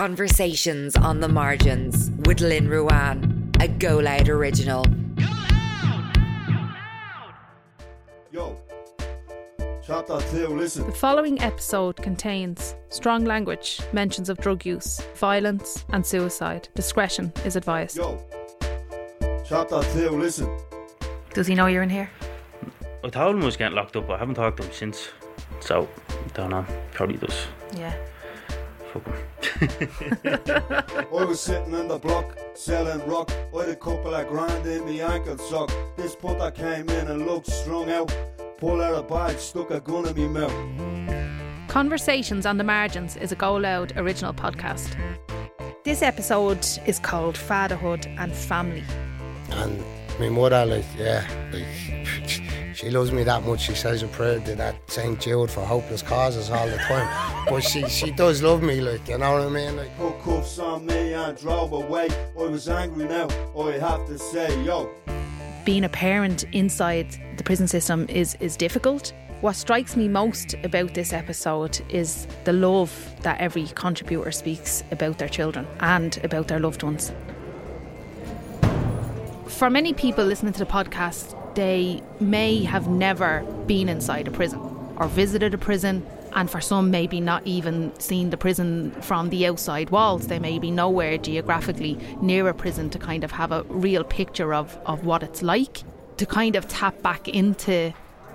[0.00, 4.86] Conversations on the Margins with Lynn Ruane, a Go Loud original.
[8.32, 8.58] Yo,
[9.86, 10.86] chapter two, listen.
[10.86, 16.70] The following episode contains strong language, mentions of drug use, violence, and suicide.
[16.74, 17.98] Discretion is advised.
[17.98, 18.24] Yo,
[19.44, 20.48] chapter two, listen.
[21.34, 22.10] Does he know you're in here?
[23.04, 25.10] I told him I was getting locked up, but I haven't talked to him since.
[25.60, 25.86] So,
[26.32, 26.64] don't know.
[26.92, 27.46] Probably does.
[27.76, 27.94] Yeah.
[28.92, 29.18] Fuck him.
[31.12, 33.30] I was sitting in the block, selling rock.
[33.54, 35.70] I had a couple of grand in me ankle sock.
[35.96, 38.14] This putter came in and looked strung out.
[38.58, 41.68] Pull out a bag, stuck a gun in me mouth.
[41.68, 44.96] Conversations on the Margins is a Go Loud original podcast.
[45.84, 48.84] This episode is called Fatherhood and Family.
[49.50, 49.82] And
[50.18, 51.64] my mother, like, yeah, like,
[52.80, 53.60] she loves me that much.
[53.60, 55.20] She says a prayer to that St.
[55.20, 57.46] Jude for hopeless causes all the time.
[57.48, 59.76] but she, she does love me, like, you know what I mean?
[59.76, 62.08] Like, Put cuffs on me and drove away.
[62.38, 63.28] I was angry now,
[63.58, 64.88] I have to say, yo.
[65.66, 67.06] being a parent inside
[67.36, 69.12] the prison system is is difficult.
[69.42, 75.18] What strikes me most about this episode is the love that every contributor speaks about
[75.18, 77.12] their children and about their loved ones.
[79.48, 84.60] For many people listening to the podcast, they may have never been inside a prison
[84.96, 89.46] or visited a prison, and for some, maybe not even seen the prison from the
[89.46, 90.28] outside walls.
[90.28, 94.54] They may be nowhere geographically near a prison to kind of have a real picture
[94.54, 95.82] of, of what it's like,
[96.18, 97.92] to kind of tap back into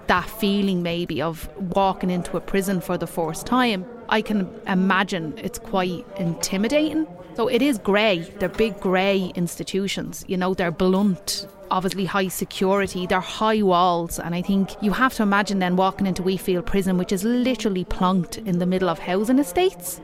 [0.08, 3.86] that feeling maybe of walking into a prison for the first time.
[4.10, 7.08] I can imagine it's quite intimidating.
[7.36, 8.20] So it is grey.
[8.40, 10.24] They're big grey institutions.
[10.28, 14.20] You know, they're blunt, obviously high security, they're high walls.
[14.20, 17.84] And I think you have to imagine then walking into Wheatfield Prison, which is literally
[17.84, 20.00] plonked in the middle of housing estates.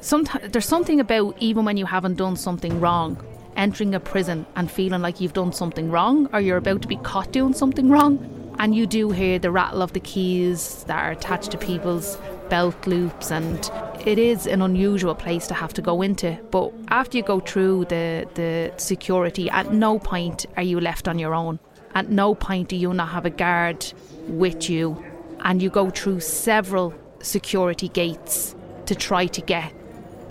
[0.00, 3.20] Sometimes there's something about even when you haven't done something wrong,
[3.56, 6.98] entering a prison and feeling like you've done something wrong or you're about to be
[6.98, 8.54] caught doing something wrong.
[8.60, 12.16] And you do hear the rattle of the keys that are attached to people's
[12.48, 13.70] belt loops, and
[14.04, 16.38] it is an unusual place to have to go into.
[16.50, 21.18] But after you go through the, the security, at no point are you left on
[21.18, 21.58] your own.
[21.94, 23.84] At no point do you not have a guard
[24.28, 25.04] with you,
[25.40, 28.54] and you go through several security gates
[28.86, 29.72] to try to get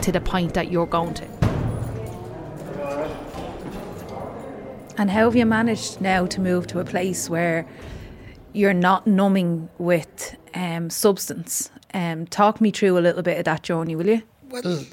[0.03, 1.25] to the point that you're going to.
[4.97, 7.67] And how have you managed now to move to a place where
[8.53, 11.69] you're not numbing with um, substance?
[11.95, 14.21] Um, talk me through a little bit of that journey, will you?
[14.49, 14.83] well,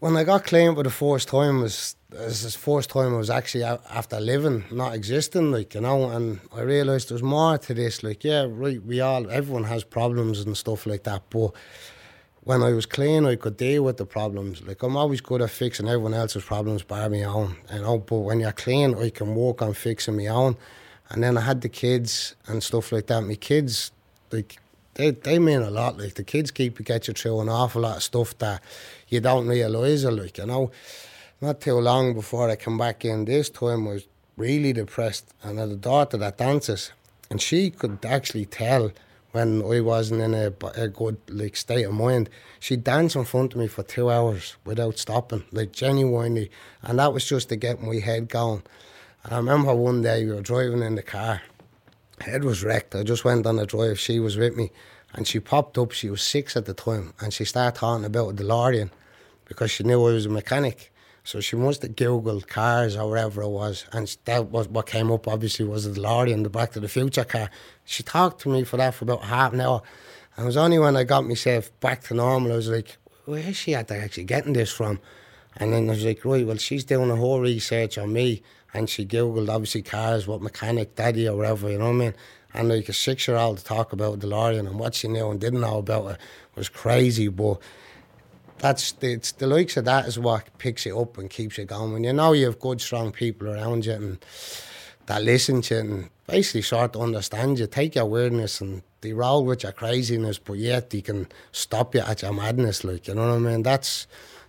[0.00, 3.28] when I got clean for the first time, was was the first time I was
[3.28, 8.02] actually after living, not existing, like, you know, and I realised there's more to this.
[8.02, 11.52] Like, yeah, right, we all, everyone has problems and stuff like that, but
[12.40, 14.62] when I was clean, I could deal with the problems.
[14.62, 17.98] Like I'm always good at fixing everyone else's problems by my own, you know.
[17.98, 20.56] But when you're clean, I can work on fixing my own.
[21.10, 23.22] And then I had the kids and stuff like that.
[23.22, 23.90] My kids,
[24.30, 24.58] like
[24.96, 25.98] they they mean a lot.
[25.98, 28.62] Like the kids keep you get you through an awful lot of stuff that
[29.08, 30.04] you don't realise.
[30.04, 30.70] Like you know,
[31.40, 33.24] not too long before I come back in.
[33.24, 36.92] This time I was really depressed, and I had a daughter that dances,
[37.30, 38.90] and she could actually tell
[39.32, 42.30] when I wasn't in a, a good like state of mind.
[42.58, 46.50] She'd dance in front of me for two hours without stopping, like genuinely,
[46.82, 48.62] and that was just to get my head going.
[49.24, 51.42] And I remember one day we were driving in the car,
[52.20, 52.94] head was wrecked.
[52.94, 53.98] I just went on a drive.
[53.98, 54.70] She was with me,
[55.14, 55.92] and she popped up.
[55.92, 58.90] She was six at the time, and she started talking about a DeLorean
[59.44, 60.92] because she knew I was a mechanic.
[61.24, 65.10] So she must have googled cars or whatever it was, and that was what came
[65.10, 65.26] up.
[65.26, 67.50] Obviously, was the DeLorean, the Back to the Future car.
[67.84, 69.82] She talked to me for that for about half an hour,
[70.36, 73.40] and it was only when I got myself back to normal I was like, "Where
[73.40, 73.90] is she at?
[73.90, 75.00] Actually getting this from?"
[75.56, 78.42] And then I was like, "Right, well, she's doing a whole research on me."
[78.74, 82.14] And she googled obviously cars, what mechanic daddy or whatever, you know what I mean?
[82.54, 85.40] And like a six year old to talk about DeLorean and what she knew and
[85.40, 86.18] didn't know about it
[86.54, 87.28] was crazy.
[87.28, 87.60] But
[88.58, 91.64] that's the, it's the likes of that is what picks you up and keeps you
[91.64, 91.92] going.
[91.92, 94.24] When you know you have good, strong people around you and
[95.06, 99.12] that listen to you and basically start to understand you, take your weirdness and they
[99.12, 103.14] roll with your craziness, but yet they can stop you at your madness, like, you
[103.14, 103.62] know what I mean?
[103.62, 104.06] That's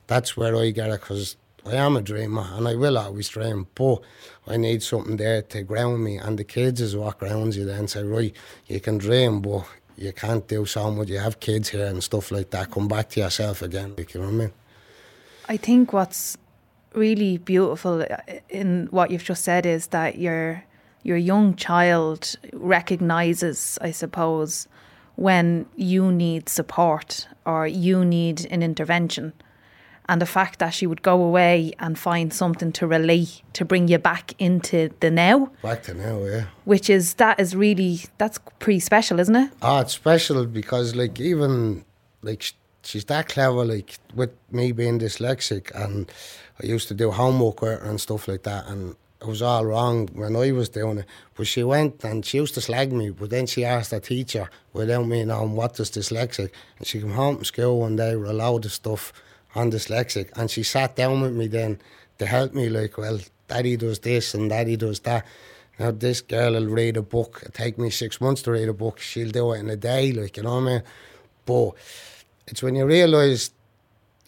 [0.07, 1.35] that's where I get it because
[1.67, 4.01] I am a dreamer and I will always dream, but
[4.47, 6.17] I need something there to ground me.
[6.17, 7.87] And the kids is what grounds you then.
[7.87, 8.33] Say, right,
[8.67, 9.65] you can dream, but
[9.97, 11.09] you can't do so much.
[11.09, 12.71] You have kids here and stuff like that.
[12.71, 13.95] Come back to yourself again.
[13.97, 14.53] Like, you know what I mean?
[15.49, 16.37] I think what's
[16.93, 18.05] really beautiful
[18.49, 20.63] in what you've just said is that your
[21.03, 24.67] your young child recognizes, I suppose,
[25.15, 29.33] when you need support or you need an intervention
[30.09, 33.87] and the fact that she would go away and find something to relate to bring
[33.87, 36.45] you back into the now Back to now, yeah.
[36.65, 41.19] which is that is really that's pretty special isn't it Ah, it's special because like
[41.19, 41.83] even
[42.21, 42.53] like
[42.87, 43.65] she's that clever.
[43.65, 46.11] Like with me being dyslexic, and
[46.61, 49.65] I used to do homework with her and stuff like that, and it was all
[49.65, 51.05] wrong when I was doing it.
[51.35, 54.49] But she went and she used to slag me, but then she asked her teacher
[54.73, 58.29] without me knowing what is dyslexic, and she came home from school one day with
[58.29, 59.13] a load of stuff
[59.57, 61.79] on er dyslexic, and she sat down with me then
[62.19, 62.69] to help me.
[62.69, 65.25] Like, well, Daddy does this and Daddy er does that.
[65.79, 67.39] Now this girl will read a book.
[67.41, 68.99] It'll take me six months to read a book.
[68.99, 70.83] She'll do it in a day, like you know what I mean.
[71.45, 71.71] But
[72.47, 73.51] it's when you realise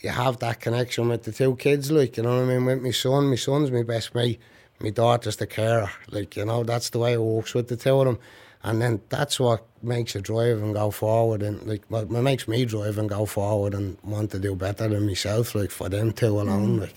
[0.02, 2.66] you have that connection with the two kids, like you know what I mean.
[2.66, 4.40] With my son, my son's my best mate.
[4.80, 6.64] My daughter's the carer, like you know.
[6.64, 8.20] That's the way it works with the two of them,
[8.64, 12.48] and then that's what makes you drive and go forward, and like what what makes
[12.48, 16.12] me drive and go forward and want to do better than myself, like for them
[16.12, 16.96] two alone, like.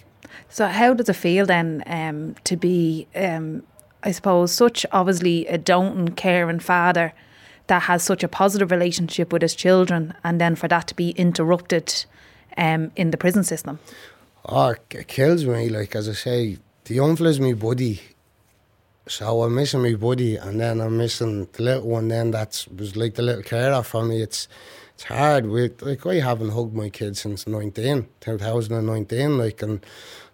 [0.48, 3.62] So how does it feel then um, to be, um,
[4.02, 7.12] I suppose, such obviously a don't doting, caring father
[7.66, 11.10] that has such a positive relationship with his children, and then for that to be
[11.10, 12.04] interrupted
[12.56, 13.78] um, in the prison system?
[14.46, 15.68] Oh, it kills me.
[15.68, 18.00] Like as I say, the young fella's my buddy.
[19.08, 22.08] So I'm missing my buddy, and then I'm missing the little one.
[22.08, 24.22] Then that's was like the little carer for me.
[24.22, 24.46] It's
[24.94, 25.46] it's hard.
[25.46, 29.38] We like I haven't hugged my kid since 19, 2019.
[29.38, 29.84] Like and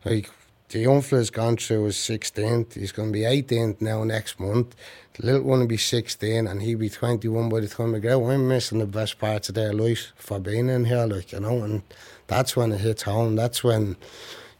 [0.05, 0.31] like
[0.69, 2.75] the young fella's gone through his 16th.
[2.75, 4.77] He's going to be 18th now next month.
[5.15, 8.29] The little one will be 16, and he'll be 21 by the time I go.
[8.29, 11.63] I'm missing the best parts of their life for being in here, like you know,
[11.63, 11.83] and
[12.27, 13.35] that's when it hits home.
[13.35, 13.97] That's when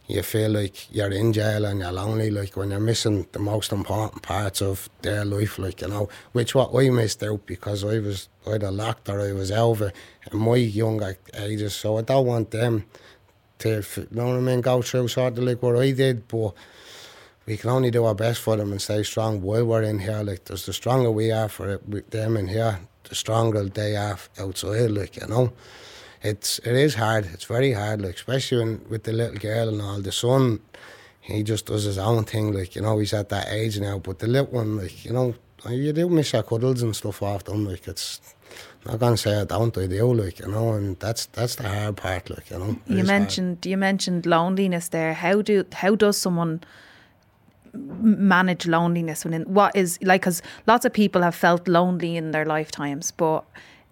[0.09, 3.27] you feel like you're er in jail and you're er lonely, like when you're missing
[3.31, 7.45] the most important parts of their life, like you know, which what I missed out
[7.45, 9.93] because I was either locked or I was over
[10.31, 11.75] in my younger ages.
[11.75, 12.85] So I don't want them
[13.59, 16.53] to, you know what I mean, go through sort of like what I did, but
[17.45, 20.23] we can only do our best for them and stay strong while we're in here.
[20.23, 23.95] Like, there's the stronger we are for it, with them in here, the stronger they
[23.95, 25.53] are outside, like, you know
[26.21, 27.25] it's it is hard.
[27.33, 30.01] It's very hard, like especially when with the little girl and all.
[30.01, 30.59] The son,
[31.21, 32.97] he just does his own thing, like you know.
[32.99, 35.35] He's at that age now, but the little one, like you know,
[35.69, 37.65] you do miss your cuddles and stuff off them.
[37.65, 38.19] Like it's
[38.85, 41.67] I'm not gonna say I don't, I do, like you know, and that's that's the
[41.69, 42.71] hard part, like you know.
[42.71, 43.21] It You is hard.
[43.21, 45.13] mentioned you mentioned loneliness there.
[45.13, 46.61] How do how does someone
[47.73, 50.21] manage loneliness within what is like?
[50.21, 53.43] Because lots of people have felt lonely in their lifetimes, but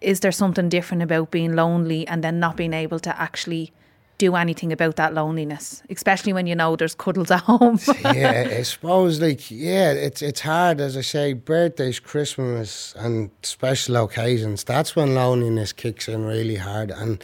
[0.01, 3.71] is there something different about being lonely and then not being able to actually
[4.17, 7.79] do anything about that loneliness, especially when you know there's cuddles at home?
[8.01, 13.97] yeah, I suppose like yeah, it's it's hard as I say, birthdays, Christmas and special
[13.97, 17.23] occasions, that's when loneliness kicks in really hard and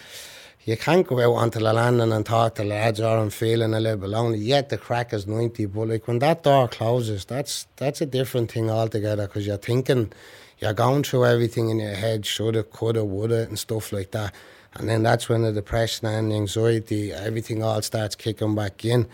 [0.65, 3.73] you can't go out onto the landing and talk to the lads or I'm feeling
[3.73, 4.39] a little bit lonely.
[4.39, 8.51] Yet the crack is 90, but like when that door closes, that's that's a different
[8.51, 10.13] thing altogether because you're thinking,
[10.63, 14.33] you're going through everything in your head, shoulda, coulda, woulda, and stuff like that.
[14.75, 19.05] And then that's when the depression and the anxiety, everything all starts kicking back in.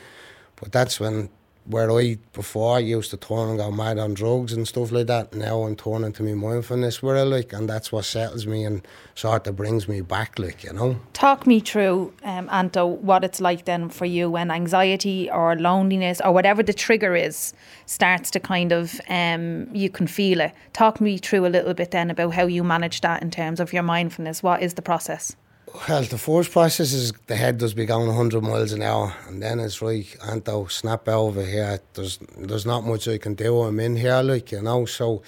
[0.57, 1.31] But that's when,
[1.69, 5.05] where I before I used to turn and go mad on drugs and stuff like
[5.05, 8.81] that, now I'm turning to me mindfulness I like, and that's what settles me and
[9.13, 10.99] sort of brings me back, like, you know.
[11.13, 16.19] Talk me through, um, Anto, what it's like then for you when anxiety or loneliness
[16.25, 17.53] or whatever the trigger is
[17.85, 20.53] starts to kind of, um, you can feel it.
[20.73, 23.73] Talk me through a little bit then about how you manage that in terms of
[23.73, 24.41] your mindfulness.
[24.41, 25.35] What is the process?
[25.73, 29.41] Well, the first process is the head does be going 100 miles an hour, and
[29.41, 31.79] then it's right, Anto, snap over here.
[31.93, 33.61] There's there's not much I can do.
[33.61, 35.21] I'm in here, like, you know, so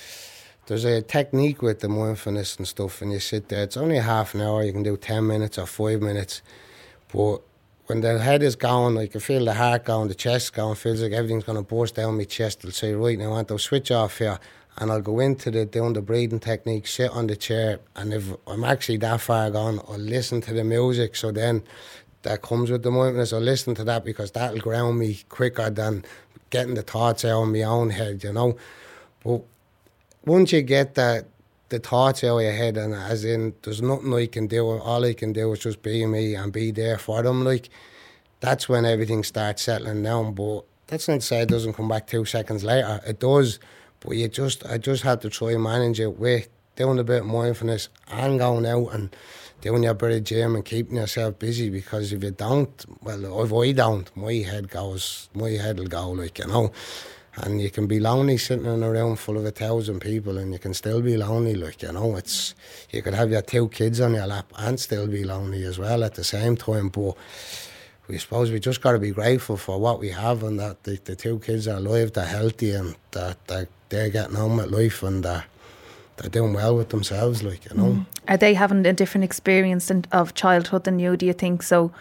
[0.68, 3.64] there's a technique with the mindfulness and stuff, and you sit there.
[3.64, 4.64] It's only half an hour.
[4.64, 6.42] You can do 10 minutes or five minutes,
[7.14, 7.42] but
[7.86, 11.02] when the head is going, I can feel the heart going, the chest going, feels
[11.02, 12.64] like everything's going to burst down my chest.
[12.66, 14.40] I'll say, right now, Anto, switch off here.
[14.78, 18.34] And I'll go into the doing the breathing technique, sit on the chair, and if
[18.48, 21.16] I'm actually that far gone, I'll listen to the music.
[21.16, 21.64] So then
[22.24, 23.34] that comes with the mindfulness.
[23.34, 26.06] I'll listen to that because that'll ground me quicker than
[26.50, 28.58] getting the thoughts out of my own head, you know.
[29.24, 29.42] But
[30.26, 31.26] once you get that
[31.70, 35.06] the thoughts out of your head and as in there's nothing I can do, all
[35.06, 37.70] I can do is just be me and be there for them, like
[38.42, 40.34] that's when everything starts settling down.
[40.34, 43.00] But that's not to say it doesn't come back two seconds later.
[43.08, 43.60] It does,
[44.02, 47.22] but you just I just have to try and manage it with doing a bit
[47.22, 49.16] of mindfulness and going out and
[49.62, 53.54] doing your bit of gym and keeping yourself busy because if you don't, well, if
[53.54, 56.72] I don't, my head goes, my head will go like you know.
[57.36, 60.52] And you can be lonely sitting in a room full of a thousand people and
[60.52, 62.54] you can still be lonely, like, you know, it's,
[62.90, 66.04] you could have your two kids on your lap and still be lonely as well
[66.04, 67.16] at the same time, but
[68.12, 71.00] we suppose we just got to be grateful for what we have and that the,
[71.06, 75.02] the two kids are alive, they're healthy, and that they're, they're getting on with life
[75.02, 75.46] and they're,
[76.18, 78.06] they're doing well with themselves, like you know.
[78.28, 81.16] Are they having a different experience in, of childhood than you?
[81.16, 81.94] Do you think so?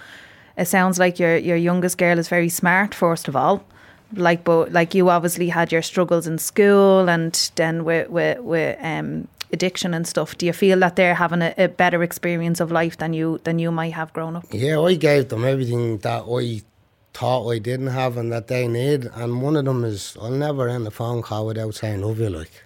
[0.57, 2.93] It sounds like your your youngest girl is very smart.
[2.93, 3.64] First of all,
[4.12, 8.76] like but like you obviously had your struggles in school and then with with, with
[8.83, 10.37] um, addiction and stuff.
[10.38, 13.59] Do you feel that they're having a, a better experience of life than you than
[13.59, 14.45] you might have grown up?
[14.50, 16.62] Yeah, I gave them everything that I
[17.12, 19.07] thought I didn't have and that they need.
[19.14, 22.30] And one of them is I'll never end a phone call without saying love you,
[22.30, 22.64] like.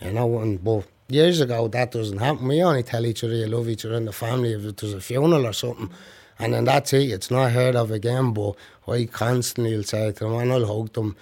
[0.00, 2.48] You know, and but years ago that doesn't happen.
[2.48, 5.00] We only tell each other you love each other in the family if there's a
[5.00, 5.90] funeral or something.
[6.38, 8.32] And then that's it, it's not heard of again.
[8.32, 8.54] But
[8.88, 11.16] I constantly will say to them, and I'll hug them.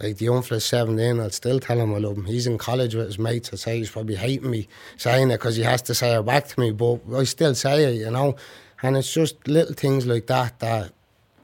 [0.00, 2.24] Like the young fella's 17, I'll still tell him I love him.
[2.24, 3.50] He's in college with his mates.
[3.52, 6.48] I say he's probably hating me saying it because he has to say it back
[6.48, 8.36] to me, but I still say it, you know.
[8.82, 10.92] And it's just little things like that that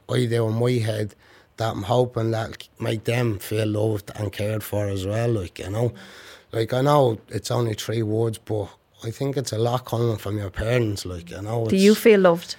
[0.09, 1.15] I do in my head
[1.57, 5.69] that I'm hoping that make them feel loved and cared for as well, like, you
[5.69, 5.93] know.
[6.51, 8.67] Like, I know it's only three words, but
[9.03, 11.67] I think it's a lot coming from your parents, like, you know.
[11.67, 12.55] Do you feel loved?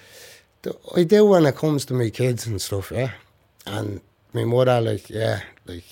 [0.96, 3.10] I do when it comes to my kids and stuff, yeah.
[3.66, 4.00] And
[4.34, 5.84] my mother, like, yeah, like,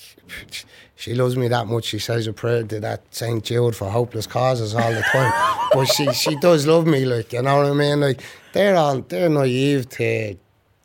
[0.95, 1.85] she loves me that much.
[1.85, 3.43] She says a prayer to that St.
[3.43, 5.33] Jude for hopeless causes all the time.
[5.73, 7.99] but she, she does love me, like, you know what I mean?
[8.01, 10.37] Like, they're all, they're naive to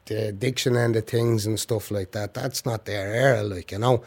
[0.07, 2.35] the addiction end of things and stuff like that.
[2.35, 4.03] That's not their era, like, you know.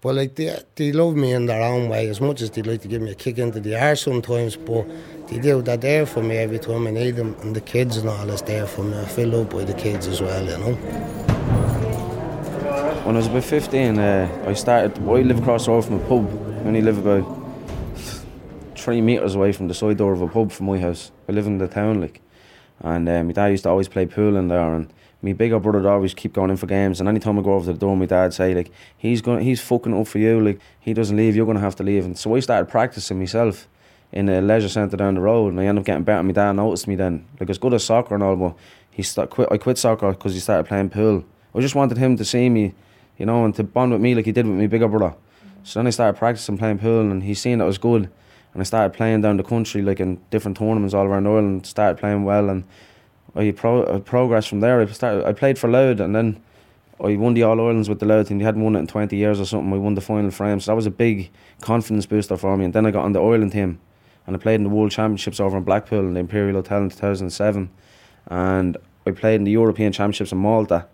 [0.00, 2.82] But, like, they, they love me in their own way as much as they like
[2.82, 4.56] to give me a kick into the arse sometimes.
[4.56, 4.86] But
[5.28, 7.34] they do, they're there for me every time I need them.
[7.40, 8.98] And the kids and all is there for me.
[8.98, 11.25] I feel loved by the kids as well, you know.
[13.06, 14.98] When I was about 15, uh, I started.
[14.98, 16.28] I live across the road from a pub.
[16.28, 17.24] I only live about
[18.74, 21.12] three metres away from the side door of a pub from my house.
[21.28, 22.20] I live in the town, like.
[22.80, 25.78] And uh, my dad used to always play pool in there, and my bigger brother
[25.78, 26.98] would always keep going in for games.
[26.98, 29.44] And anytime I go over to the door, my dad would say like, "He's going,
[29.44, 30.40] he's fucking up for you.
[30.40, 33.68] Like he doesn't leave, you're gonna have to leave." And so I started practicing myself
[34.10, 36.24] in a leisure centre down the road, and I ended up getting better.
[36.24, 38.56] My dad noticed me then, like I was good at soccer and all, but
[38.90, 39.46] he st- quit.
[39.52, 41.24] I quit soccer because he started playing pool.
[41.54, 42.74] I just wanted him to see me,
[43.18, 45.14] you know, and to bond with me like he did with my bigger brother.
[45.62, 48.10] So then I started practicing playing pool, and he seen that was good,
[48.52, 51.66] and I started playing down the country, like in different tournaments all around Ireland.
[51.66, 52.64] Started playing well, and
[53.34, 54.80] I pro- progressed from there.
[54.80, 55.26] I started.
[55.26, 56.40] I played for Louth, and then
[57.02, 58.38] I won the All Irelands with the Louth team.
[58.38, 59.72] They hadn't won it in twenty years or something.
[59.72, 61.30] I won the final frame, so that was a big
[61.60, 62.64] confidence booster for me.
[62.64, 63.80] And then I got on the Ireland team,
[64.26, 66.90] and I played in the World Championships over in Blackpool in the Imperial Hotel in
[66.90, 67.70] two thousand seven,
[68.28, 70.86] and I played in the European Championships in Malta.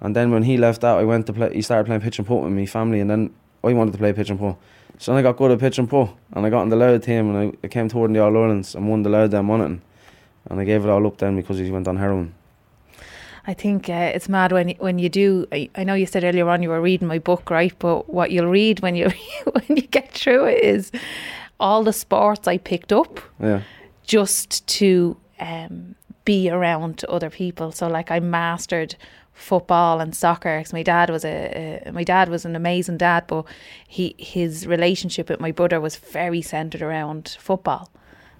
[0.00, 1.54] And then when he left out, I went to play.
[1.54, 3.34] He started playing pitch and putt with me family, and then
[3.64, 4.56] I wanted to play pitch and putt.
[4.98, 7.04] So then I got good at pitch and putt, and I got in the Louth
[7.04, 9.60] team, and I, I came toward the All Irelands and won the Louth then won
[9.60, 9.80] it,
[10.50, 12.34] and I gave it all up then because he went on heroin.
[13.46, 15.46] I think uh, it's mad when you, when you do.
[15.52, 17.72] I, I know you said earlier on you were reading my book, right?
[17.78, 19.10] But what you'll read when you
[19.52, 20.90] when you get through it is
[21.60, 23.62] all the sports I picked up Yeah,
[24.02, 27.70] just to um, be around other people.
[27.70, 28.96] So like I mastered
[29.36, 30.58] football and soccer.
[30.58, 33.44] 'cause my dad was a, a my dad was an amazing dad, but
[33.86, 37.90] he his relationship with my brother was very centered around football.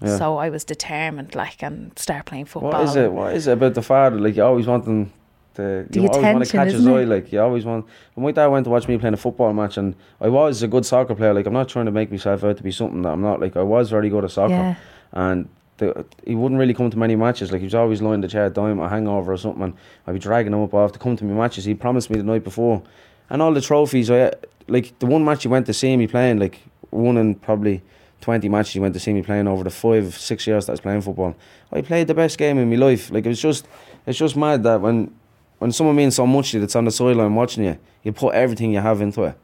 [0.01, 0.17] Yeah.
[0.17, 2.71] So I was determined, like, and start playing football.
[2.71, 3.11] what is it?
[3.11, 4.19] What is it about the father?
[4.19, 5.11] Like you always want them
[5.55, 5.85] to.
[5.89, 7.03] The you always want to catch his eye.
[7.03, 7.85] Like you always want.
[8.13, 10.67] When my dad went to watch me playing a football match, and I was a
[10.67, 11.33] good soccer player.
[11.33, 13.39] Like I'm not trying to make myself out to be something that I'm not.
[13.39, 14.53] Like I was very good at soccer.
[14.53, 14.75] Yeah.
[15.13, 17.51] and the, he wouldn't really come to many matches.
[17.51, 19.73] Like he was always lying in the chair down a hangover or something, and
[20.05, 21.65] I'd be dragging him up off to come to my matches.
[21.65, 22.81] He promised me the night before,
[23.29, 24.09] and all the trophies.
[24.09, 24.33] I
[24.67, 27.81] like the one match he went to see me playing, like one in probably
[28.21, 30.73] twenty matches he went to see me playing over the five six years that I
[30.73, 31.35] was playing football.
[31.71, 33.11] I played the best game in my life.
[33.11, 33.67] Like it was just,
[34.05, 35.13] it's just mad that when
[35.59, 38.33] when someone means so much to you that's on the sideline watching you, you put
[38.33, 39.35] everything you have into it.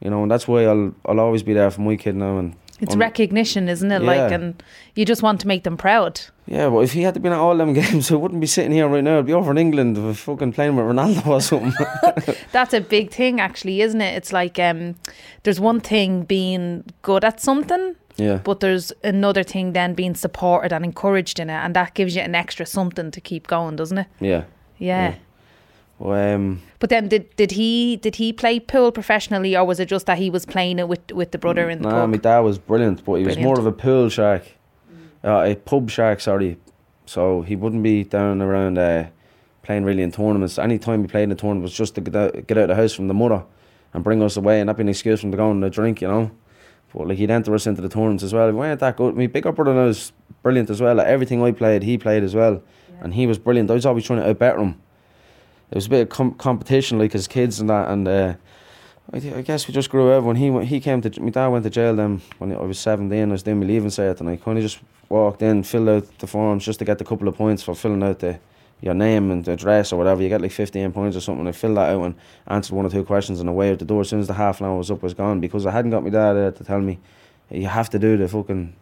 [0.00, 2.56] You know, and that's why I'll I'll always be there for my kid now and.
[2.80, 4.02] It's recognition, isn't it?
[4.02, 4.62] Like, and
[4.94, 6.20] you just want to make them proud.
[6.46, 8.72] Yeah, well, if he had to been at all them games, I wouldn't be sitting
[8.72, 9.18] here right now.
[9.18, 11.72] I'd be over in England with fucking playing with Ronaldo or something.
[12.52, 14.16] That's a big thing, actually, isn't it?
[14.16, 14.96] It's like um,
[15.42, 18.38] there's one thing being good at something, yeah.
[18.38, 22.22] but there's another thing then being supported and encouraged in it, and that gives you
[22.22, 24.06] an extra something to keep going, doesn't it?
[24.18, 24.44] Yeah.
[24.78, 25.10] Yeah.
[25.10, 25.14] Yeah.
[26.00, 30.06] Um, But then, did did he did he play pool professionally, or was it just
[30.06, 32.10] that he was playing it with with the brother in the nah, pub?
[32.10, 34.44] my dad was brilliant, but he was more of a pool shark.
[35.22, 36.56] Uh, a pub shark, sorry.
[37.04, 39.08] So he wouldn't be down around uh,
[39.62, 40.58] playing really in tournaments.
[40.58, 42.68] Any time he played in a tournament was just to get out, get out of
[42.68, 43.44] the house from the mother
[43.92, 45.68] and bring us away and not be an excuse for him to go and a
[45.68, 46.30] drink, you know.
[46.94, 48.46] But like he'd enter us into the tournaments as well.
[48.46, 49.16] We weren't that good.
[49.16, 50.94] My bigger brother was brilliant as well.
[50.94, 52.62] Like, everything I played, he played as well.
[53.00, 53.70] And he was brilliant.
[53.70, 54.80] I was always trying to out better him.
[55.70, 58.34] It was a bit of com- competition, like as kids and that, and uh,
[59.12, 60.24] I, th- I guess we just grew up.
[60.24, 62.78] When he went, he came to my dad went to jail then when I was
[62.78, 63.28] seventeen.
[63.28, 66.18] I was doing my leaving cert, and I kind of just walked in, filled out
[66.18, 68.38] the forms just to get the couple of points for filling out the
[68.82, 70.22] your name and address or whatever.
[70.22, 71.46] You get like fifteen points or something.
[71.46, 72.14] I filled that out and
[72.46, 74.00] answered one or two questions, and away out the door.
[74.00, 76.02] As soon as the half an hour was up, was gone because I hadn't got
[76.04, 76.98] my dad there to tell me
[77.50, 78.74] you have to do the fucking.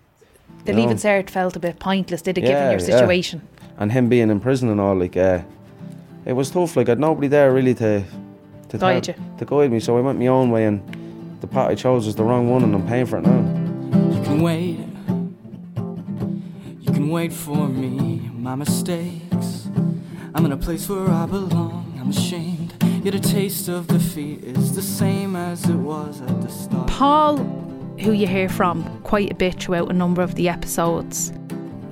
[0.65, 0.81] The know.
[0.81, 2.99] leaving cert felt a bit pointless, did it, Yeah, given your yeah.
[3.01, 3.43] situation?
[3.79, 5.41] and him being in prison and all, like, uh,
[6.29, 6.77] it was tough.
[6.77, 8.05] Like, I'd nobody there really to
[8.69, 9.23] to Guide tell- you.
[9.39, 9.81] to guide me.
[9.81, 10.81] So I went my own way, and
[11.41, 13.41] the path I chose was the wrong one, and I'm paying for it now.
[14.15, 14.79] You can wait.
[16.81, 19.69] You can wait for me, my mistakes.
[20.35, 21.97] I'm in a place where I belong.
[22.01, 22.75] I'm ashamed.
[23.05, 26.89] Yet a taste of defeat is the same as it was at the start.
[26.89, 27.39] Paul,
[28.01, 31.33] who you hear from quite a bit throughout a number of the episodes,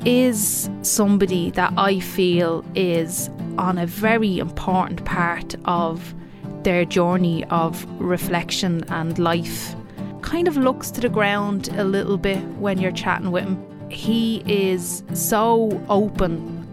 [0.05, 6.15] is somebody that I feel is on a very important part of
[6.63, 9.75] their journey of reflection and life.
[10.23, 13.91] Kind of looks to the ground a little bit when you're chatting with him.
[13.91, 16.65] He is so open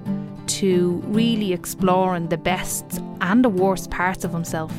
[0.47, 4.73] to really exploring the best and the worst parts of himself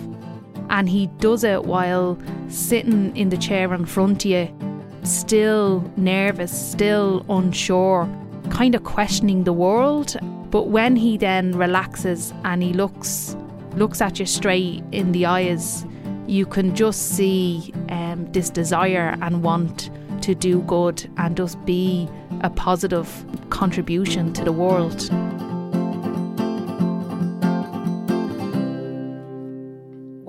[0.71, 2.19] and he does it while
[2.49, 4.59] sitting in the chair in front of you,
[5.05, 8.09] still nervous, still unsure,
[8.51, 10.17] kind of questioning the world.
[10.55, 13.37] But when he then relaxes and he looks
[13.75, 15.85] looks at you straight in the eyes,
[16.29, 19.91] you can just see um, this desire and want
[20.23, 22.09] to do good and just be
[22.43, 23.09] a positive
[23.51, 25.11] contribution to the world.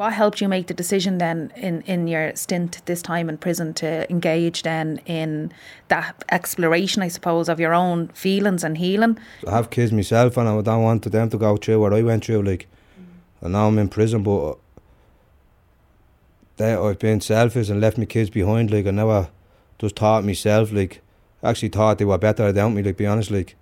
[0.05, 3.73] What helped you make the decision then in, in your stint this time in prison
[3.81, 5.51] to engage then in
[5.87, 9.17] that exploration, I suppose, of your own feelings and healing?
[9.47, 12.23] I have kids myself and I don't want them to go through what I went
[12.23, 12.67] through like
[13.41, 14.59] and now I'm in prison but
[16.57, 19.29] they, I've been selfish and left my kids behind like I never
[19.79, 21.01] just taught myself like
[21.41, 23.55] actually thought they were better without me like be honest like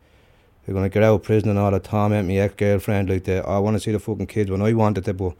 [0.65, 3.59] they're gonna get out of prison and all the torment my ex-girlfriend like they, I
[3.59, 5.35] want to see the fucking kids when I wanted it but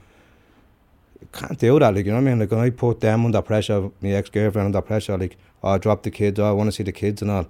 [1.34, 3.42] can't do that like you know what I mean like when I put them under
[3.42, 6.72] pressure my ex-girlfriend under pressure like oh, I drop the kids oh, I want to
[6.72, 7.48] see the kids and all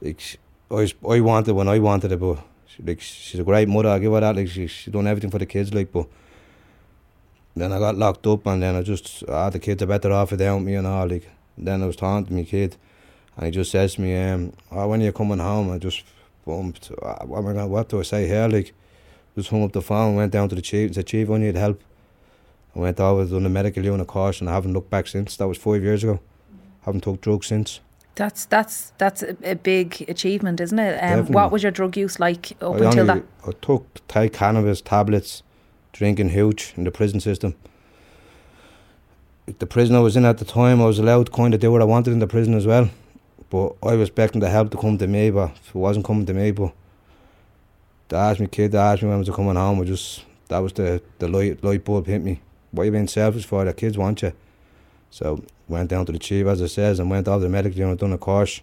[0.00, 0.38] like
[0.70, 3.88] I, was, I wanted when I wanted it, but she, like she's a great mother.
[3.88, 4.36] I give her that.
[4.36, 5.72] Like she she done everything for the kids.
[5.72, 6.06] Like, but
[7.54, 10.32] then I got locked up, and then I just ah the kids are better off
[10.32, 11.06] without me and all.
[11.06, 12.76] Like then I was talking to my kid,
[13.36, 15.70] and he just says to me, um, oh, when are you coming home?
[15.70, 16.02] I just
[16.44, 16.90] bumped.
[17.02, 18.48] ah, What am I gonna, What do I say here?
[18.48, 18.74] Like,
[19.36, 21.56] just hung up the phone, went down to the chief, and said, Chief, I need
[21.56, 21.80] help.
[22.76, 25.36] I went over, done the medical unit course, and I haven't looked back since.
[25.38, 26.20] That was five years ago.
[26.82, 27.80] Haven't took drugs since.
[28.16, 30.98] That's that's that's a, a big achievement, isn't it?
[30.98, 33.24] Um, what was your drug use like up I until only, that?
[33.46, 35.42] I took Thai cannabis tablets,
[35.92, 37.54] drinking huge in the prison system.
[39.58, 41.70] The prison I was in at the time, I was allowed to kind of do
[41.70, 42.90] what I wanted in the prison as well.
[43.48, 46.26] But I was expecting the help to come to me, but if it wasn't coming
[46.26, 46.72] to me, but
[48.08, 50.58] they asked me, kid, they asked me when I was coming home, I just, that
[50.58, 52.40] was the, the light, light bulb hit me.
[52.76, 53.64] What are you being selfish for?
[53.64, 54.32] The kids want you.
[55.10, 57.98] So went down to the chief, as I says, and went over the medical unit,
[57.98, 58.60] done a course,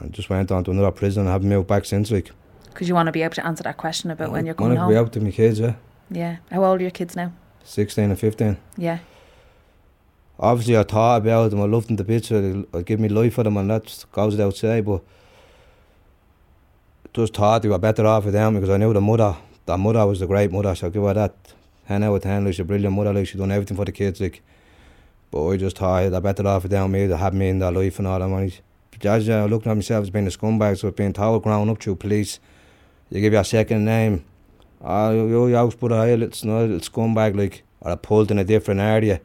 [0.00, 2.32] and just went on to another prison and haven't moved back since, like.
[2.66, 4.78] Because you want to be able to answer that question about when you're I coming
[4.78, 5.74] wanna be able to my kids, yeah.
[6.10, 6.36] Yeah.
[6.50, 7.32] How old are your kids now?
[7.64, 8.56] 16 and 15.
[8.76, 8.98] Yeah.
[10.38, 11.60] Obviously, I thought about them.
[11.60, 12.28] I loved them to bits.
[12.28, 14.80] so I'd uh, give me life for them, and that goes without say.
[14.80, 15.02] But
[17.12, 19.36] just thought they were better off with them because I knew the mother.
[19.66, 21.34] The mother was a great mother, so I give her that.
[21.88, 23.12] 10 out of 10, like, she's a brilliant mother.
[23.12, 24.20] Like, she done everything for the kids.
[24.20, 24.42] Like,
[25.30, 27.06] but I just thought they're better off without me.
[27.06, 28.52] They had me in their life and all that money.
[29.04, 31.96] As uh, looking at myself as being a scumbag, so been told growing up through
[31.96, 32.38] police.
[33.10, 34.24] You give you a second name.
[34.80, 38.80] Oh, you, you house put a little, little scumbag, like, or pulled in a different
[38.80, 39.20] area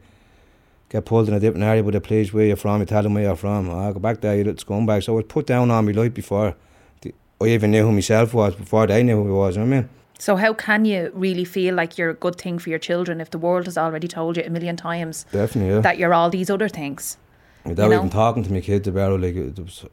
[0.88, 3.14] get pulled in a different area by the police where you're from, you tell them
[3.14, 3.70] where you're from.
[3.70, 5.04] I go back there, you little scumbag.
[5.04, 6.56] So I was put down on me life before
[7.40, 9.76] I even knew who myself was, before they knew who he was, you know what
[9.76, 9.88] I mean?
[10.18, 13.30] So how can you really feel like you're a good thing for your children if
[13.30, 15.80] the world has already told you a million times Definitely, yeah.
[15.80, 17.16] that you're all these other things?
[17.64, 17.96] Without you know?
[17.98, 19.84] even talking to my kids about it, like, it was,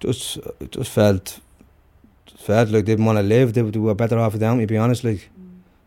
[0.00, 1.40] just, it just felt,
[2.36, 3.52] felt like they didn't want to live.
[3.52, 5.30] They, were better off without me, be honest, like.
[5.38, 5.42] Mm.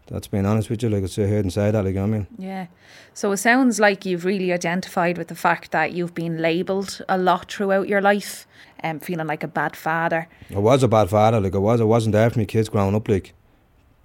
[0.07, 2.03] That's being honest with you, like, I sit here and say that, like, you know
[2.03, 2.27] I mean?
[2.37, 2.67] Yeah.
[3.13, 7.17] So it sounds like you've really identified with the fact that you've been labelled a
[7.17, 8.45] lot throughout your life,
[8.89, 10.27] um, feeling like a bad father.
[10.55, 11.81] I was a bad father, like I was.
[11.81, 13.33] I wasn't there for my kids growing up, like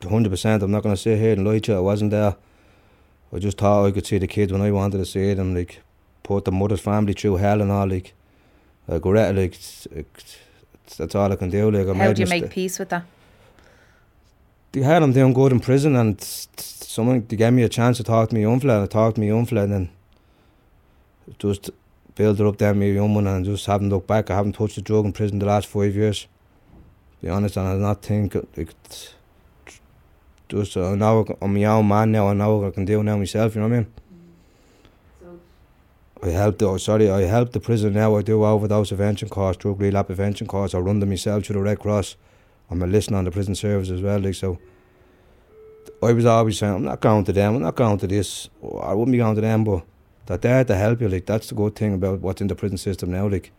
[0.09, 0.63] hundred percent.
[0.63, 1.79] I'm not gonna sit here and lie to you.
[1.79, 2.37] I wasn't there.
[3.33, 5.81] I just thought I could see the kids when I wanted to see them, like
[6.23, 8.15] put the mother's family through hell and all, like.
[8.89, 10.39] I regret it, like it's, it's,
[10.97, 11.71] that's all I can do.
[11.71, 13.05] Like I How do you make peace with that?
[14.73, 18.05] they had him doing good in prison, and someone they gave me a chance to
[18.05, 19.91] talk to me and I talked to me fella, and then
[21.39, 21.71] just
[22.21, 24.31] build it up there, me young one, and just haven't looked back.
[24.31, 26.29] I haven't touched a drug in prison the last five years.
[27.21, 28.75] To be honest, and I not think like
[30.51, 32.29] just uh, now I'm my own man now.
[32.29, 33.55] I know what I can do now myself.
[33.55, 33.93] You know what I mean?
[36.23, 38.15] I help the, oh, sorry, I help the prison now.
[38.17, 40.75] I do overdose prevention course, drug relapse prevention course.
[40.75, 42.17] I run them myself through the Red Cross.
[42.71, 44.21] I'm a listener on the prison service as well.
[44.21, 44.59] Like so,
[46.03, 47.57] I was always saying, I'm not going to them.
[47.57, 48.51] I'm not going to this.
[48.83, 49.85] I wouldn't be going to them, but
[50.31, 51.09] they're there to help you.
[51.09, 53.27] Like that's the good thing about what's in the prison system now.
[53.29, 53.53] Like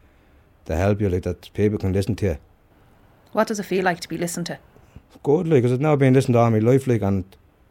[0.65, 2.37] to help you, like that people can listen to you.
[3.31, 4.59] What does it feel like to be listened to?
[5.23, 7.23] Good, like, because I've never been listened to all my life, like, and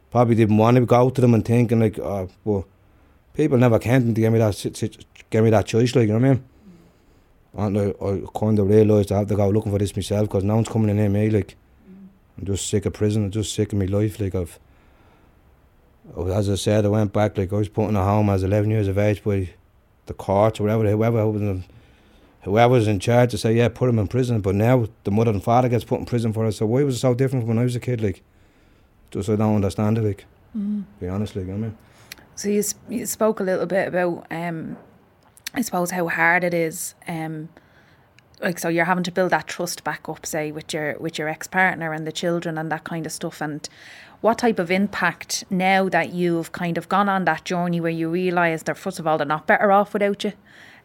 [0.09, 2.65] probably didn't want to go out to them and thinking like, oh, well,
[3.33, 4.91] people never came to give me that,
[5.29, 6.43] give me that choice, like, you know what I mean?
[7.53, 10.43] And I, I kind of realised I have to go looking for this myself because
[10.43, 11.55] no one's coming in here me, like,
[12.37, 14.59] I'm just sick of prison, I'm just sick of my life, like, I've,
[16.17, 18.69] as I said, I went back, like, I was put in a home as 11
[18.69, 19.49] years of age by
[20.07, 21.63] the courts or whatever, whoever was in,
[22.43, 25.31] whoever was in charge to say, yeah, put him in prison, but now the mother
[25.31, 27.57] and father gets put in prison for it, so why was it so different when
[27.57, 28.21] I was a kid, like,
[29.11, 30.25] just I don't understand it, like,
[30.57, 30.83] Mm.
[30.99, 31.77] be honest, like, I mean?
[32.35, 34.75] So you, s- you spoke a little bit about, um,
[35.53, 36.93] I suppose, how hard it is.
[37.07, 37.47] Um,
[38.41, 41.29] like so, you're having to build that trust back up, say, with your with your
[41.29, 43.39] ex partner and the children and that kind of stuff.
[43.39, 43.69] And
[44.21, 48.09] what type of impact now that you've kind of gone on that journey where you
[48.09, 50.33] realise they're first of all they're not better off without you,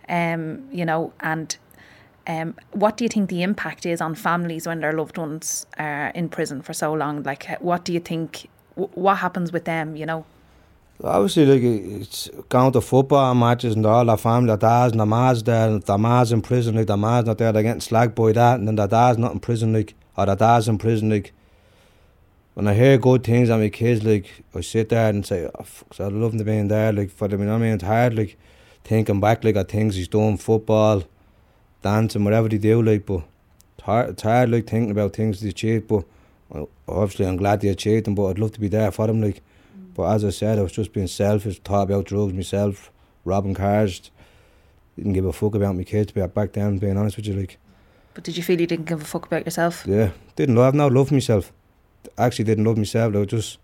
[0.08, 1.56] um, you know, and
[2.26, 6.08] um, what do you think the impact is on families when their loved ones are
[6.08, 7.22] in prison for so long?
[7.22, 8.48] Like, what do you think?
[8.74, 9.96] wh- What happens with them?
[9.96, 10.24] You know.
[11.04, 15.68] Obviously, like it's going to football matches and all their family, their dads ma's there,
[15.68, 18.58] and their ma's in prison, like their ma's not there, they're getting slagged by that,
[18.58, 21.32] and then their dad's not in prison, like, or their dad's in prison, like.
[22.56, 25.62] When I hear good things on my kids, like, I sit there and say, oh,
[25.62, 27.74] fuck, I'd love be in there, like, for them, you know what I mean?
[27.74, 28.38] It's hard, like,
[28.82, 31.02] thinking back, like, at things he's doing, football,
[31.82, 33.24] dancing, whatever they do, like, but
[33.76, 36.06] it's hard, it's hard, like, thinking about things they achieved, but
[36.48, 39.20] well, obviously I'm glad they achieved them, but I'd love to be there for them,
[39.20, 39.42] like.
[39.94, 42.90] But as I said, I was just being selfish, thought about drugs myself,
[43.24, 44.10] robbing cars.
[44.96, 47.34] Didn't give a fuck about my kids but back then, being honest with you.
[47.34, 47.58] Like,
[48.14, 49.84] But did you feel you didn't give a fuck about yourself?
[49.86, 51.52] yeah, didn't love, no love for myself.
[52.18, 53.14] Actually, didn't love myself.
[53.14, 53.58] I was just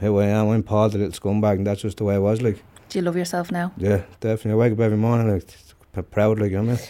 [0.00, 0.48] who I am.
[0.48, 2.40] I'm Paul, the little scumbag, and that's just the way I was.
[2.42, 3.72] Like, Do you love yourself now?
[3.76, 4.52] yeah, definitely.
[4.52, 6.86] I wake up every morning like proud, like you know what I mean.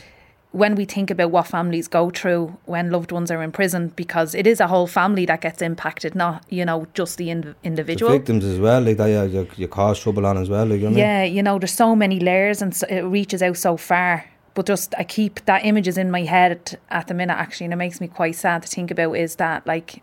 [0.52, 4.34] When we think about what families go through when loved ones are in prison, because
[4.34, 8.12] it is a whole family that gets impacted, not you know just the The individual.
[8.12, 10.66] victims as well, like that, you, you, cause trouble on as well.
[10.66, 10.98] Like, you know what I mean?
[10.98, 14.26] Yeah, you know, there's so many layers and so, it reaches out so far.
[14.54, 17.76] But just I keep that images in my head at the minute actually, and it
[17.76, 20.02] makes me quite sad to think about is that like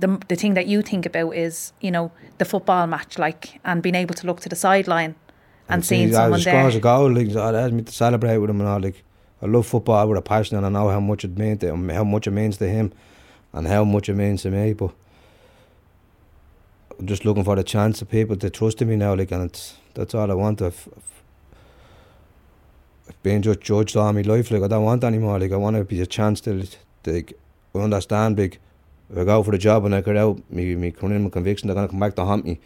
[0.00, 3.82] the the thing that you think about is you know the football match like and
[3.82, 5.14] being able to look to the sideline
[5.68, 6.60] and, seeing see, someone as there.
[6.60, 8.80] scores a goal, like oh, that's me to celebrate with him and all.
[8.80, 9.04] Like
[9.40, 11.88] I love football with a passion, and I know how much it means to him,
[11.88, 12.92] how much it means to him,
[13.52, 14.72] and how much it means to me.
[14.72, 14.90] But
[16.98, 19.14] I'm just looking for the chance of people to trust in me now.
[19.14, 20.60] Like, and it's that's all I want.
[20.60, 21.22] I've, I've,
[23.08, 24.50] I've been just judged all my life.
[24.50, 25.38] Like I don't want anymore.
[25.38, 26.66] Like I want to be a chance to,
[27.04, 27.32] to like,
[27.74, 28.38] understand.
[28.38, 28.58] Like
[29.10, 31.74] if I go for the job and I get out, me me criminal conviction, they're
[31.74, 32.60] gonna come back to haunt me.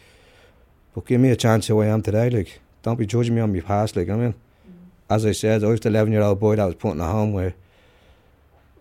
[0.93, 2.29] But give me a chance who I am today.
[2.29, 3.95] Like don't be judging me on my past.
[3.95, 4.73] Like I mean, mm.
[5.09, 7.07] as I said, I was the eleven year old boy that was put in a
[7.07, 7.55] home where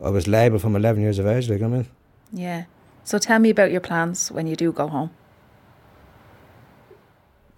[0.04, 1.48] I was labelled from eleven years of age.
[1.48, 1.86] Like I mean,
[2.32, 2.64] Yeah.
[3.04, 5.10] So tell me about your plans when you do go home.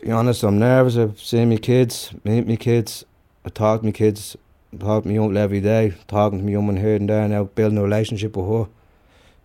[0.02, 3.04] be honest, I'm nervous of seeing my kids, meet my kids.
[3.44, 4.36] I talk to my kids,
[4.78, 7.78] talk to my uncle every day, talking to my woman here and there now, building
[7.78, 8.70] a relationship with her.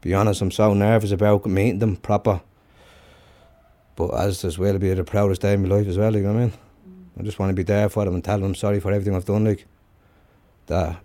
[0.02, 2.42] Be honest, I'm so nervous about meeting them proper.
[3.96, 6.24] But as as well, it'll be the proudest day of my life as well, you
[6.24, 6.54] know what I mean?
[7.20, 9.16] I just want to be there for them and tell them I'm sorry for everything
[9.16, 9.68] I've done, like,
[10.68, 10.98] that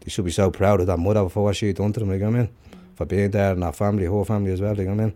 [0.00, 2.18] they should be so proud of that mother for what she done to them, you
[2.18, 2.48] know what I mean?
[2.94, 5.14] For being there and our family, whole family as well, you know what I mean?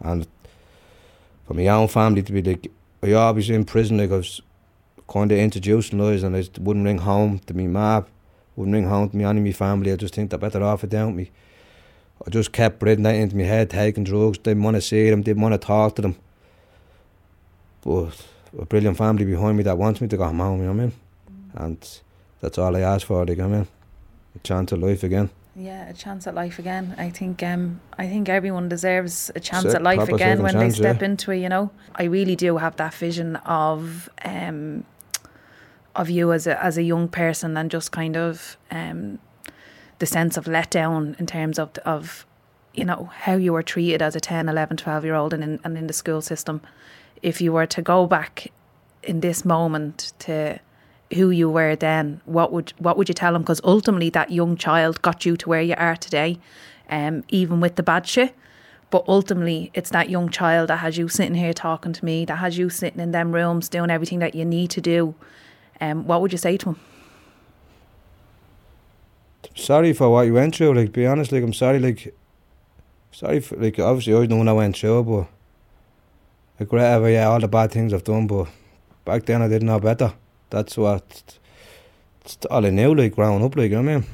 [0.00, 0.26] And
[1.46, 2.70] for my own family to be like,
[3.02, 4.40] I always in prison, like I was
[5.06, 8.02] kind of introducing lies and I wouldn't ring home to me ma,
[8.56, 9.92] wouldn't ring home to me any of my family.
[9.92, 11.30] I just think they're better off without me.
[12.26, 15.22] I just kept breathing that into my head, taking drugs, didn't want to see them,
[15.22, 16.16] didn't want to talk to them.
[17.82, 18.26] But
[18.58, 20.86] a brilliant family behind me that wants me to go home, you know what I
[20.86, 20.92] mean?
[21.54, 22.00] And
[22.40, 23.68] that's all I ask for, you know what I mean?
[24.36, 25.30] A chance at life again.
[25.56, 26.94] Yeah, a chance at life again.
[26.98, 30.82] I think um I think everyone deserves a chance at life again when chance, they
[30.82, 31.04] step yeah.
[31.04, 31.70] into it, you know.
[31.94, 34.84] I really do have that vision of um
[35.94, 39.20] of you as a as a young person and just kind of um
[40.04, 42.26] the sense of letdown in terms of of
[42.74, 45.60] you know, how you were treated as a 10, 11, 12 year old and in,
[45.64, 46.60] and in the school system,
[47.22, 48.52] if you were to go back
[49.02, 50.58] in this moment to
[51.14, 53.42] who you were then, what would what would you tell them?
[53.42, 56.38] Because ultimately, that young child got you to where you are today,
[56.90, 58.34] um, even with the bad shit.
[58.90, 62.36] But ultimately, it's that young child that has you sitting here talking to me, that
[62.36, 65.14] has you sitting in them rooms doing everything that you need to do.
[65.80, 66.80] Um, what would you say to him?
[69.54, 70.74] Sorry for what you went through.
[70.74, 71.78] Like, be honest, like I'm sorry.
[71.78, 72.14] Like,
[73.12, 75.26] sorry for like obviously I know what I went through, but
[76.58, 78.26] like whatever, yeah, all the bad things I've done.
[78.26, 78.48] But
[79.04, 80.12] back then I didn't know better.
[80.50, 81.38] That's what.
[82.24, 84.06] It's all I knew, like growing up, like you know what I mean.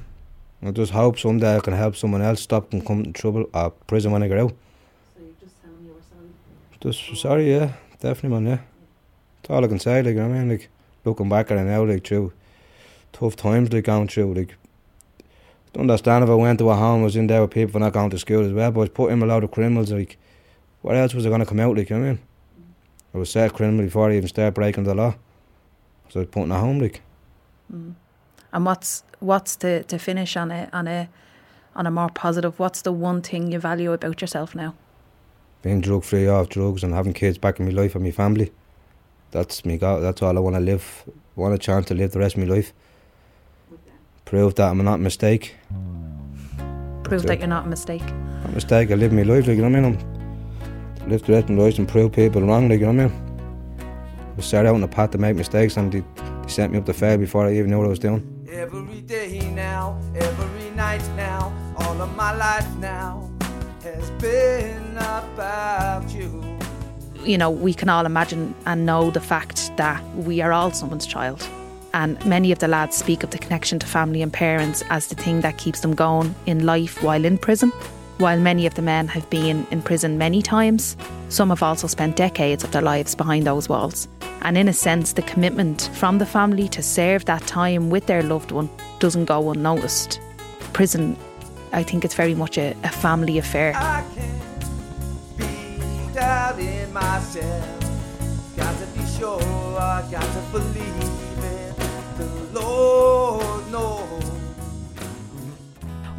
[0.62, 3.70] I just hope someday I can help someone else stop them coming to trouble or
[3.70, 4.50] prison when I get out.
[4.50, 6.92] So you're just telling you were sorry.
[6.92, 8.46] Just sorry, yeah, definitely, man.
[8.46, 8.58] Yeah,
[9.42, 10.02] that's all I can say.
[10.02, 10.68] Like you know what I mean, like
[11.04, 12.32] looking back at it now, like through
[13.12, 14.56] tough times, like going through, like
[15.72, 17.78] don't understand if I went to a home, I was in there with people for
[17.78, 19.92] not going to school as well, but I was put in a lot of criminals,
[19.92, 20.18] like,
[20.82, 22.18] what else was I going to come out like, you know I mean?
[23.14, 25.14] I was set criminal before I even started breaking the law.
[26.08, 27.02] So I was put in a home, like.
[27.72, 27.94] Mm.
[28.52, 31.08] And what's what's to, to finish on a on a
[31.76, 32.58] on a more positive?
[32.58, 34.74] What's the one thing you value about yourself now?
[35.62, 38.52] Being drug free off drugs and having kids back in my life and my family.
[39.30, 39.76] That's me.
[39.76, 41.04] God, that's all I want to live.
[41.06, 42.72] I want a chance to live the rest of my life.
[44.30, 45.56] Prove that I'm not a mistake.
[47.02, 48.04] Prove that you're not a mistake.
[48.04, 48.92] Not a mistake.
[48.92, 49.98] I live my life, like you know what I mean.
[51.02, 53.12] I'm, live the rest of my life and prove people wrong, like you know what
[53.12, 54.34] I mean.
[54.38, 56.04] I started out on the path to make mistakes and they,
[56.42, 58.22] they sent me up the fair before I even knew what I was doing.
[58.48, 63.28] Every day now, every night now, all of my life now
[63.82, 66.56] has been about you.
[67.24, 71.04] you know, we can all imagine and know the fact that we are all someone's
[71.04, 71.44] child.
[71.92, 75.14] And many of the lads speak of the connection to family and parents as the
[75.14, 77.72] thing that keeps them going in life while in prison.
[78.18, 80.96] While many of the men have been in prison many times,
[81.30, 84.08] some have also spent decades of their lives behind those walls.
[84.42, 88.22] And in a sense, the commitment from the family to serve that time with their
[88.22, 90.20] loved one doesn't go unnoticed.
[90.72, 91.16] Prison,
[91.72, 93.72] I think it's very much a, a family affair.
[96.92, 97.80] Myself.
[98.56, 99.38] Got to be sure,
[100.10, 100.99] got to believe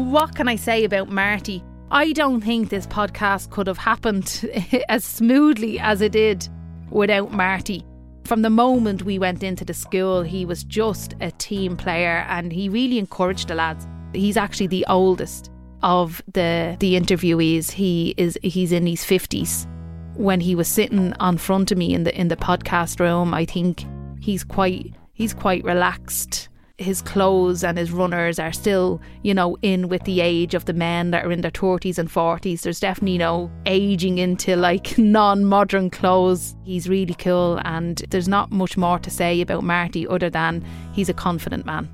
[0.02, 1.64] What can I say about Marty?
[1.92, 4.50] I don't think this podcast could have happened
[4.90, 6.50] as smoothly as it did
[6.90, 7.86] without Marty.
[8.26, 12.52] From the moment we went into the school, he was just a team player and
[12.52, 13.88] he really encouraged the lads.
[14.12, 15.52] He's actually the oldest
[15.84, 17.72] of the the interviewees.
[17.72, 19.68] He is he's in his 50s.
[20.16, 23.46] When he was sitting on front of me in the in the podcast room, I
[23.46, 23.86] think
[24.20, 26.50] he's quite he's quite relaxed
[26.82, 30.74] his clothes and his runners are still, you know, in with the age of the
[30.74, 32.62] men that are in their 30s and 40s.
[32.62, 36.56] There's definitely no aging into like non modern clothes.
[36.66, 41.10] He's really cool, and there's not much more to say about Marty other than he's
[41.10, 41.90] a confident man.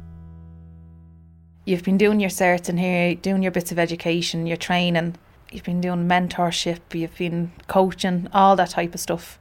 [1.65, 5.15] You've been doing your certs in here, doing your bits of education, your training,
[5.51, 9.37] you've been doing mentorship, you've been coaching, all that type of stuff.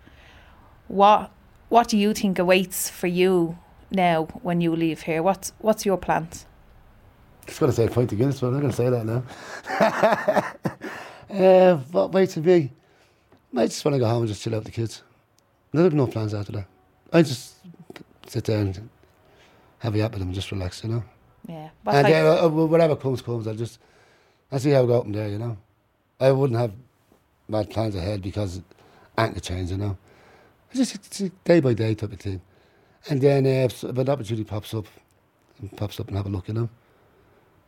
[0.89, 1.31] What
[1.69, 3.59] what do you think awaits for you
[3.91, 5.23] now when you leave here?
[5.23, 6.47] What's what's your plans?
[7.47, 9.23] Just to say a point Guinness, but I'm not going to say that now.
[11.31, 12.73] uh, what waits to be?
[13.57, 15.03] I just want to go home and just chill out with the kids.
[15.73, 16.67] I have no plans after that.
[17.13, 17.55] I just
[18.27, 18.89] sit there and
[19.79, 21.05] have a yap with them and just relax, you know.
[21.47, 21.69] Yeah.
[21.85, 23.47] What and type- then uh, whatever comes, comes.
[23.47, 23.79] I'll just,
[24.51, 25.57] I'll see how we go up from there, you know.
[26.19, 26.73] I wouldn't have
[27.49, 28.61] mad plans ahead because
[29.19, 29.97] ain't to change, you know.
[30.71, 32.41] It's just it's a day by day type of thing.
[33.09, 34.87] And then uh, if, if an opportunity pops up,
[35.77, 36.69] pops up and have a look, you know.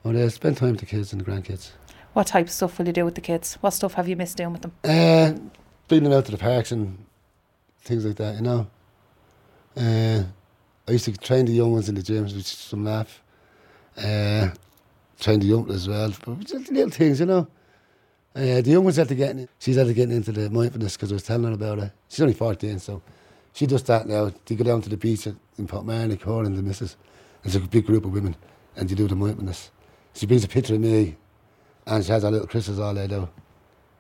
[0.05, 1.73] Or uh, spend time with the kids and the grandkids.
[2.13, 3.59] what type of stuff will you do with the kids?
[3.61, 4.73] What stuff have you missed doing with them?
[4.85, 5.39] Uh,
[5.87, 7.05] bringing them out to the parks and
[7.83, 8.67] things like that, you know.
[9.77, 10.25] Uh,
[10.87, 13.23] I used to train the young ones in the gyms, which is some laugh.
[13.97, 14.49] Uh,
[15.21, 17.47] train the young ones as well, but just little things, you know.
[18.35, 20.97] Uh, the young ones had to get in, she's had to get into the mindfulness
[20.97, 21.93] because I was telling her about it.
[22.09, 23.03] She's only 14, so
[23.59, 24.31] she does that now.
[24.47, 26.97] They go down to the beach in Portmarnock, her and the missus.
[27.43, 28.37] There's a big group of women,
[28.77, 29.73] and they do the mindfulness.
[30.15, 31.17] She brings a picture of me,
[31.87, 33.33] and she has her little crystals all laid out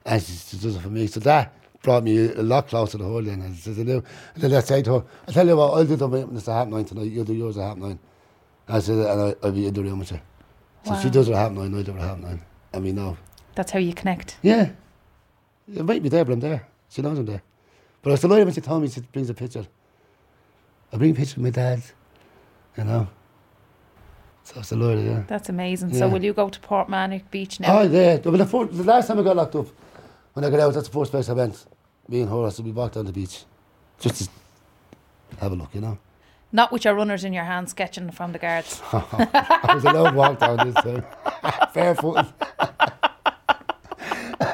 [0.04, 1.06] and she, she does it for me.
[1.06, 3.42] So that brought me a lot closer to her then.
[3.42, 3.88] And, says, and
[4.36, 6.68] then I say to her, I tell you what, I'll do the witness at half
[6.68, 7.98] nine tonight, you'll do yours at half nine.
[8.68, 10.20] I said, and I, I'll be in the room with you.
[10.84, 11.12] So she Wow.
[11.12, 12.40] does it at half nine, I do it at half nine.
[12.72, 13.16] And we know.
[13.54, 14.36] That's how you connect.
[14.42, 14.70] Yeah.
[15.74, 16.66] It might be there, but I'm there.
[16.88, 17.42] She knows I'm there.
[18.02, 19.66] But I was delighted when she told me she brings a picture.
[20.92, 21.82] I bring a picture of my dad,
[22.76, 23.08] you know.
[24.44, 25.22] So it's a lawyer, yeah.
[25.26, 25.90] That's amazing.
[25.90, 25.98] Yeah.
[25.98, 27.80] So will you go to Portmarnock Beach now?
[27.80, 28.18] Oh, yeah.
[28.24, 29.66] Well, the, first, the last time I got locked up,
[30.32, 31.66] when I got out, that's the first place I went.
[32.08, 33.44] Me and Horace, we walked down the beach.
[34.00, 34.30] Just to
[35.38, 35.98] have a look, you know.
[36.50, 38.80] Not with your runners in your hand sketching from the guards.
[38.92, 41.04] I was allowed to walk down this time.
[41.42, 42.24] Uh, barefoot.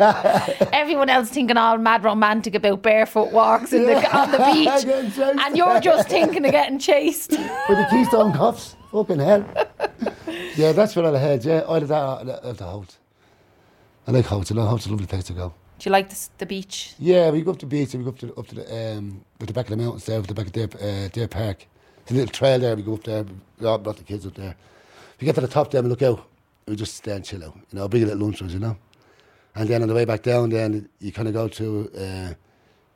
[0.73, 5.19] Everyone else thinking all mad romantic about barefoot walks in the, on the beach.
[5.19, 7.31] And you're just thinking of getting chased.
[7.69, 8.77] With the Keystone Cops.
[8.93, 9.45] Fucking hell.
[10.57, 11.65] yeah, that's what I had, yeah.
[11.69, 12.99] I did that at at the Howth.
[14.07, 15.55] I like Howth, know, Howth's a lovely place to go.
[15.79, 16.95] Do you like the, the beach?
[16.99, 18.97] Yeah, we go up to the beach and we go up to, up to the,
[18.97, 21.67] um, at the back of the mountains there, at the back of Dare, uh, Park.
[22.07, 23.25] There's a little trail there, we go up there,
[23.59, 24.55] we all brought the kids up there.
[25.15, 26.25] If you get to the top there and look out,
[26.67, 28.77] we just stay and chill out, you know, a big little lunch runs, you know.
[29.55, 32.35] And then on the way back down, then you kind of go to uh,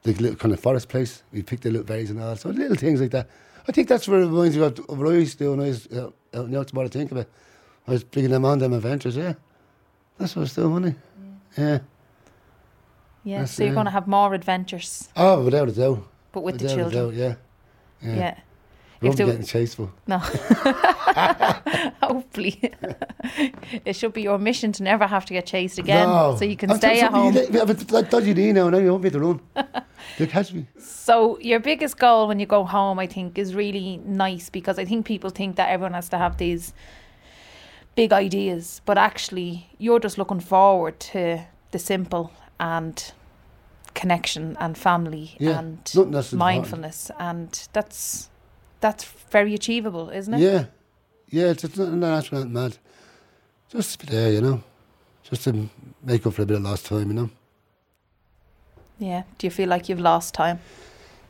[0.02, 1.22] the little kind of forest place.
[1.32, 3.28] We pick the little berries and all, so little things like that.
[3.68, 5.68] I think that's where it reminds me of what I used to do when I
[5.68, 7.26] was uh, out in the out to think about.
[7.86, 9.34] I was bringing them on them adventures, yeah.
[10.18, 10.96] That's what I was doing, wasn't it?
[11.56, 11.78] Yeah.
[13.24, 16.06] Yeah, That's so you're going to have more adventures, Oh, without a doubt.
[16.32, 17.04] but with the Without a children.
[17.04, 17.34] doubt, yeah.
[18.02, 18.16] Yeah.
[18.16, 18.38] Yeah.
[19.00, 19.90] If they- getting chased for.
[20.06, 20.18] No.
[22.02, 22.72] Hopefully.
[23.84, 26.08] it should be your mission to never have to get chased again.
[26.08, 26.36] No.
[26.38, 27.34] So you can I'll stay at home.
[27.34, 29.40] you, you have a like, dodgy knee now, now you won't be able to run.
[30.18, 30.66] You'll catch me.
[30.78, 34.84] So your biggest goal when you go home, I think, is really nice because I
[34.84, 36.72] think people think that everyone has to have these
[37.94, 43.12] big ideas, but actually you're just looking forward to the simple and
[43.94, 46.32] connection and family Yeah, and is important.
[46.34, 48.30] mindfulness and that's
[48.80, 50.40] that's very achievable, isn't it?
[50.40, 50.64] Yeah.
[51.30, 52.78] Yeah, it's, it's not, actually not mad.
[53.68, 54.62] Just be there, you know.
[55.22, 55.68] Just to
[56.02, 57.30] make up for a bit of lost time, you know.
[58.98, 59.24] Yeah.
[59.36, 60.60] Do you feel like you've lost time?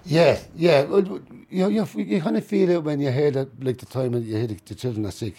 [0.04, 0.82] Yeah, yeah.
[0.82, 4.24] You, you, you kind of feel it when you hear that, like the time when
[4.24, 5.36] you hear the, the children are sick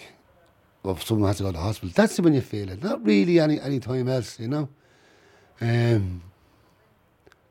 [0.82, 1.92] or someone has to go to hospital.
[1.94, 2.82] That's when you feel it.
[2.82, 4.68] Not really any, any time else, you know.
[5.60, 6.22] Um,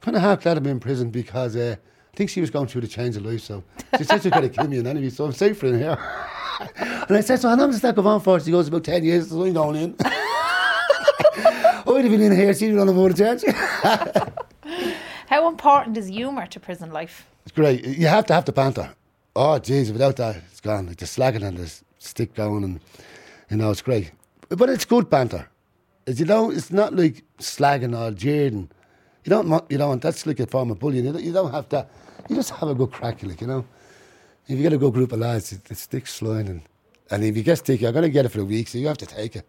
[0.01, 1.75] kind of half glad I'm in prison because uh,
[2.19, 3.63] think she was going through the change of life, so
[3.97, 5.97] she said she's going to kill me in anyway, so I'm safer in here.
[6.75, 8.37] and I said, so how long does that go on for?
[8.41, 9.95] She goes, about 10 years, so I'm going in.
[10.03, 13.45] I would have been in here, she'd run a more chance.
[15.27, 17.25] How important is humour to prison life?
[17.45, 17.85] It's great.
[17.85, 18.93] You have to have the banter.
[19.33, 20.87] Oh, jeez, without that, it's gone.
[20.87, 22.81] Like the slagging and the stick going, and
[23.49, 24.11] you know, it's great.
[24.49, 25.47] But it's good banter.
[26.05, 28.69] It's, you know, it's not like slagging or jeering.
[29.23, 30.01] You don't, want- you don't.
[30.01, 31.05] That's like a form of bullying.
[31.05, 31.89] You don't, you don't have that.
[32.29, 33.65] You just have a good crack, like you know.
[34.47, 36.61] If you get a good group of lads, the stick's flying, and
[37.11, 38.97] and if you get sticky, you're gonna get it for a week, so you have
[38.99, 39.45] to take it.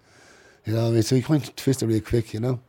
[0.65, 1.03] You know what I mean?
[1.03, 2.61] So you can't twist it real quick, you know.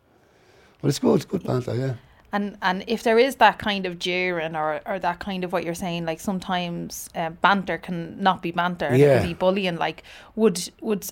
[0.82, 1.15] But it's good.
[1.15, 1.93] It's good banter, yeah.
[2.34, 5.63] And and if there is that kind of jeering or, or that kind of what
[5.63, 9.78] you're saying, like sometimes uh, banter can not be banter, and it can be bullying.
[9.78, 10.04] Like
[10.36, 11.12] would would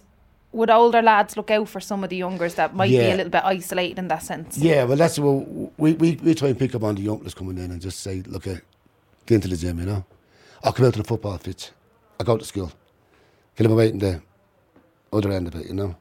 [0.52, 3.30] would older lads look out for some of the youngers that might be a little
[3.30, 4.58] bit isolated in that sense?
[4.58, 7.58] Yeah, well, that's what we, we, we try and pick up on the youngsters coming
[7.60, 8.56] in and just say, look, uh,
[9.30, 10.04] get into the gym, you know.
[10.63, 11.70] I'll come out to the football pitch.
[12.20, 12.72] I go to school.
[13.56, 14.22] Get them away in the
[15.13, 15.96] other end of it, you know.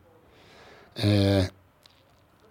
[0.96, 1.46] Uh,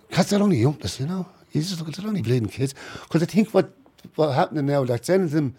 [0.08, 1.28] because they're only youngsters, you know.
[1.52, 2.76] You just look at they're only bleeding kids.
[3.02, 3.74] Because I think what
[4.16, 5.56] what happening now, like sending them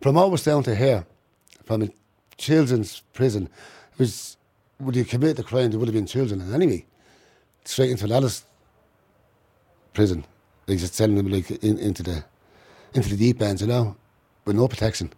[0.00, 1.06] from almost down to here,
[1.64, 1.88] from a
[2.38, 3.48] children's prison,
[3.98, 4.36] was
[4.80, 6.84] would you commit the crime, there would have been children anyway.
[7.64, 8.42] Straight into an adult
[9.92, 10.24] prison.
[10.66, 12.24] Like just sending them like in, into the
[12.94, 13.96] into the deep end, you know,
[14.44, 15.12] with no protection.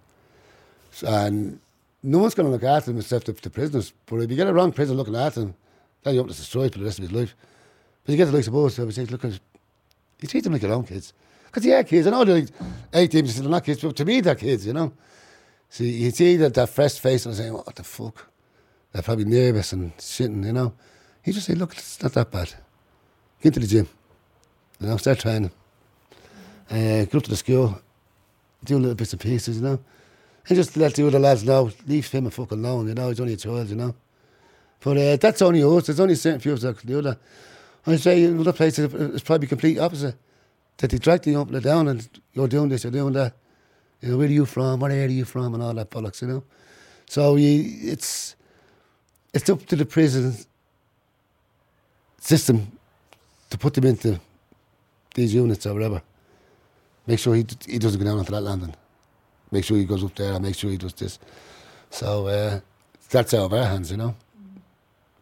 [1.07, 1.61] And
[2.03, 3.93] no one's going to look after them except the, the prisoners.
[4.07, 5.55] But if you get a wrong prisoner looking after them,
[6.03, 7.35] then you're up to destroyed for the rest of his life.
[8.05, 10.73] But you get the likes of us, we say, look, you treat them like your
[10.73, 11.13] own kids.
[11.47, 12.07] Because they are kids.
[12.07, 12.49] I know they're like
[12.95, 14.93] 18, they're not kids, but to me, they're kids, you know.
[15.69, 18.31] So you see that, that fresh face and saying, what the fuck?
[18.93, 20.73] They're probably nervous and shitting, you know.
[21.25, 22.55] You just say, look, it's not that bad.
[23.43, 23.89] Get into the gym.
[24.81, 25.51] You know, start training.
[26.71, 27.81] Uh, go up to the school,
[28.65, 29.81] do little bits and pieces, you know.
[30.49, 33.21] And just let the other lads know, leave him a fucking alone, you know, he's
[33.21, 33.95] only a child, you know.
[34.81, 37.19] But uh, that's only us, there's only certain few of us do that.
[37.87, 40.17] I'd say in other places it's probably complete opposite.
[40.79, 43.35] That they drag the and down and you're doing this, you're doing that.
[44.01, 46.21] You know, where are you from, what area are you from and all that bollocks,
[46.21, 46.45] you know.
[47.09, 48.37] So you, it's
[49.33, 50.37] it's up to the prison
[52.21, 52.73] system
[53.51, 54.21] to put them into
[55.15, 56.03] these units or whatever.
[57.07, 58.75] Make sure he he doesn't go down onto that landing.
[59.51, 61.19] Make sure he goes up there and make sure he does this.
[61.91, 62.61] So uh,
[63.11, 64.15] that's out of our hands, you know.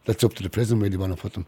[0.05, 1.45] That's up to the prison really want to put them.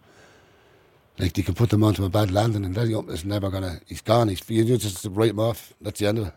[1.19, 3.79] Like they can put them onto a bad landing and that is never gonna.
[3.87, 4.29] He's gone.
[4.29, 5.73] He's you just write him off.
[5.81, 6.33] That's the end of it.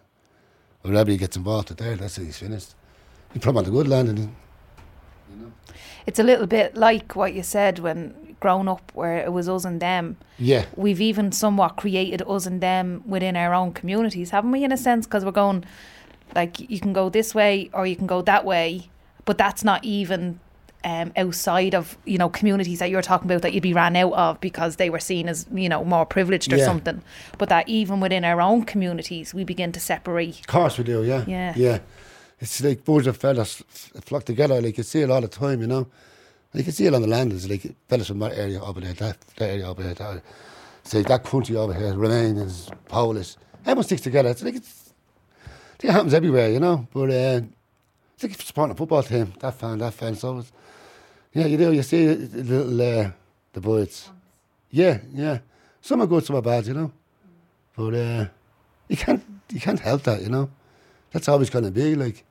[0.83, 2.25] Whenever he gets involved there, that's it.
[2.25, 2.75] He's finished.
[3.35, 4.35] Put him on the good landing.
[6.07, 9.65] It's a little bit like what you said when grown up, where it was us
[9.65, 10.17] and them.
[10.39, 10.65] Yeah.
[10.77, 14.65] We've even somewhat created us and them within our own communities, haven't we?
[14.65, 15.65] In a sense, because we're going
[16.35, 18.89] like you can go this way or you can go that way,
[19.25, 20.41] but that's not even
[20.83, 24.15] um, outside of you know communities that you're talking about that you'd be ran out
[24.15, 26.65] of because they were seen as you know more privileged or Yeah.
[26.65, 27.03] something.
[27.37, 30.41] But that even within our own communities, we begin to separate.
[30.41, 31.25] Of course we do, yeah.
[31.27, 31.53] Yeah.
[31.57, 31.79] Yeah.
[32.41, 33.63] It's like birds of feathers
[34.01, 34.61] flock together.
[34.61, 35.87] Like you see it all the time, you know.
[36.55, 37.33] You can see it on the land.
[37.33, 39.95] It's like fellas from that area over there, that, that area over there.
[39.95, 40.23] That,
[40.83, 43.37] say that country over here, Romanians, Polish.
[43.61, 44.31] Everyone sticks together.
[44.31, 44.93] It's like it's,
[45.83, 46.89] it happens everywhere, you know.
[46.93, 47.41] But uh,
[48.15, 49.33] it's like supporting a football team.
[49.41, 50.15] That fan, that fan.
[50.17, 50.51] So it's,
[51.33, 51.73] yeah, you do.
[51.73, 53.11] You see the little uh,
[53.53, 54.11] the birds.
[54.71, 55.39] Yeah, yeah.
[55.83, 56.93] Some are good, some are bad, you know.
[57.77, 58.27] But uh,
[58.89, 60.51] you can't you can't help that, you know.
[61.13, 62.25] That's always going to be like,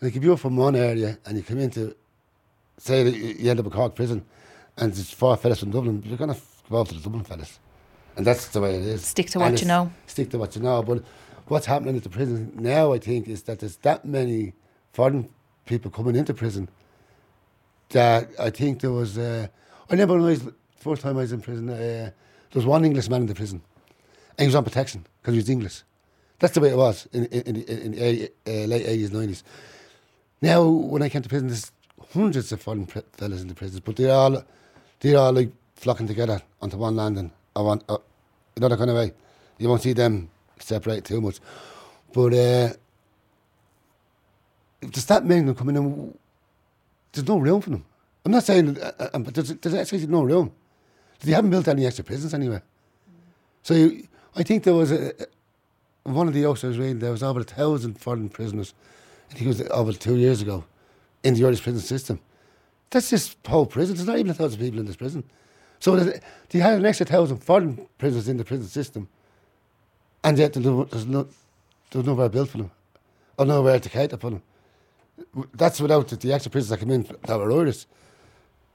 [0.00, 1.94] like if you're from one area and you come into,
[2.76, 4.24] say that you end up in Cork prison,
[4.76, 6.40] and there's four fellas from Dublin, you're going to
[6.70, 7.58] go after the Dublin fellas,
[8.16, 9.04] and that's the way it is.
[9.04, 9.90] Stick to And what you know.
[10.06, 10.82] Stick to what you know.
[10.82, 11.02] But
[11.46, 14.52] what's happening at the prison now, I think, is that there's that many
[14.92, 15.28] foreign
[15.66, 16.68] people coming into prison
[17.90, 19.18] that I think there was.
[19.18, 19.48] Uh,
[19.88, 20.42] I remember when I was
[20.76, 21.68] first time I was in prison.
[21.68, 22.12] Uh, there
[22.54, 23.62] was one English man in the prison,
[24.36, 25.82] and he was on protection because he was English.
[26.38, 29.42] That's the way it was in in, in, in the uh, late eighties, nineties.
[30.40, 31.72] Now, when I came to prison, there's
[32.12, 34.44] hundreds of foreign pre- fellas in the prisons, but they're all
[35.00, 37.98] they're all like flocking together onto one landing, or one, uh,
[38.56, 39.12] another kind of way.
[39.58, 41.38] You won't see them separate too much,
[42.12, 42.72] but uh,
[44.80, 46.18] there's that mean them coming in,
[47.12, 47.84] there's no room for them.
[48.24, 50.52] I'm not saying, uh, uh, but there's, there's actually no room.
[51.20, 52.62] They haven't built any extra prisons anywhere.
[53.62, 55.12] So you, I think there was a,
[56.04, 58.74] one of the youngsters reading there was over a thousand foreign prisoners.
[59.30, 60.64] I think it was over two years ago
[61.22, 62.20] in the Irish prison system.
[62.90, 63.96] That's this whole prison.
[63.96, 65.24] There's not even a thousand people in this prison.
[65.80, 69.08] So they had an extra thousand foreign prisoners in the prison system,
[70.24, 71.28] and yet there's no, there's no,
[71.90, 72.70] there's nowhere built for them,
[73.38, 74.42] or nowhere to cater for them.
[75.54, 77.86] That's without the, the extra prisoners that come in that were Irish.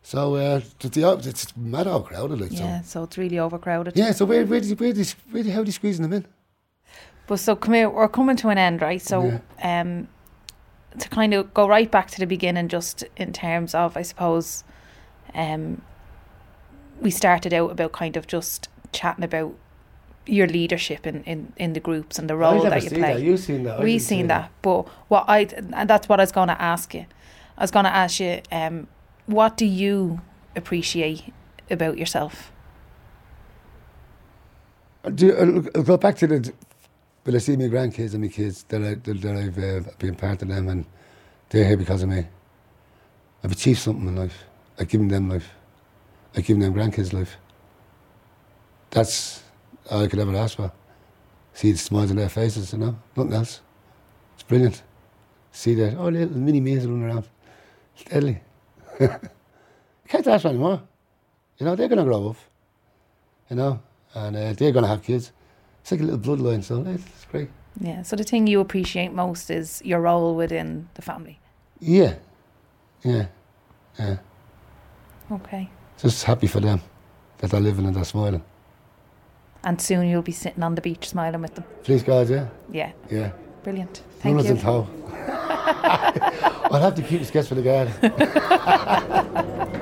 [0.02, 2.88] So uh, the, it's mad overcrowded, like Yeah, so.
[3.00, 3.96] so it's really overcrowded.
[3.96, 6.26] Yeah, so where where you, where you, where did, how are you squeezing them in?
[7.26, 9.02] But so come here, we're coming to an end, right?
[9.02, 10.08] So um
[11.00, 14.64] to kind of go right back to the beginning just in terms of I suppose
[15.34, 15.82] um
[17.02, 19.56] we started out about kind of just chatting about
[20.26, 23.14] your leadership in, in, in the groups and the role that you seen play.
[23.14, 23.22] that.
[23.22, 23.80] You've seen that.
[23.80, 24.52] We've seen see that.
[24.62, 27.06] But what I and that's what I was gonna ask you.
[27.58, 28.88] I was gonna ask you, um,
[29.26, 30.22] what do you
[30.56, 31.34] appreciate
[31.70, 32.52] about yourself?
[35.14, 36.54] Do, I'll, I'll go back to the.
[37.26, 40.42] Will I see my grandkids and my kids that, I, that, I've uh, been part
[40.42, 40.86] of them and
[41.50, 42.26] they're here because of me.
[43.44, 44.44] I've achieved something in life.
[44.78, 45.50] I've given them life.
[46.36, 47.38] I've given them grandkids life.
[48.90, 49.42] That's
[49.90, 50.72] all I could ever ask for.
[51.54, 53.62] See the smiles on their faces, you know, nothing else.
[54.34, 54.84] It's brilliant.
[55.52, 57.28] See that, oh, little mini me's running around.
[57.96, 58.42] It's deadly.
[58.98, 60.82] Can't ask for any more.
[61.58, 62.38] You know, they're going to grow up,
[63.50, 63.80] you know,
[64.16, 65.32] and uh, they're going to have kids.
[65.84, 67.50] It's like a little bloodline, so it's great.
[67.78, 68.04] Yeah.
[68.04, 71.40] So the thing you appreciate most is your role within the family.
[71.82, 72.16] Yeah,
[73.04, 73.26] yeah,
[74.00, 74.18] yeah.
[75.30, 75.70] Okay.
[75.98, 76.80] Just happy for them
[77.40, 78.42] that they're living and they're smiling.
[79.66, 81.66] And soon you'll be sitting on the beach smiling with them.
[81.84, 82.94] Please God, yeah, Yeah.
[83.12, 83.32] yeah.
[83.64, 84.04] Brilliant.
[84.20, 84.58] Thank you.
[86.72, 87.94] I'll have to keep the sketch for the garden.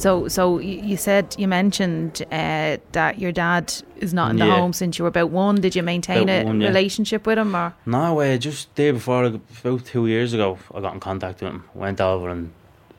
[0.00, 4.56] So, so you said you mentioned uh, that your dad is not in the Yeah.
[4.56, 5.56] home since you were about one.
[5.60, 6.68] Did you maintain About a one, yeah.
[6.68, 10.94] relationship with him, or No, uh, just day before, about two years ago, I got
[10.94, 11.64] in contact with him.
[11.74, 12.50] Went over and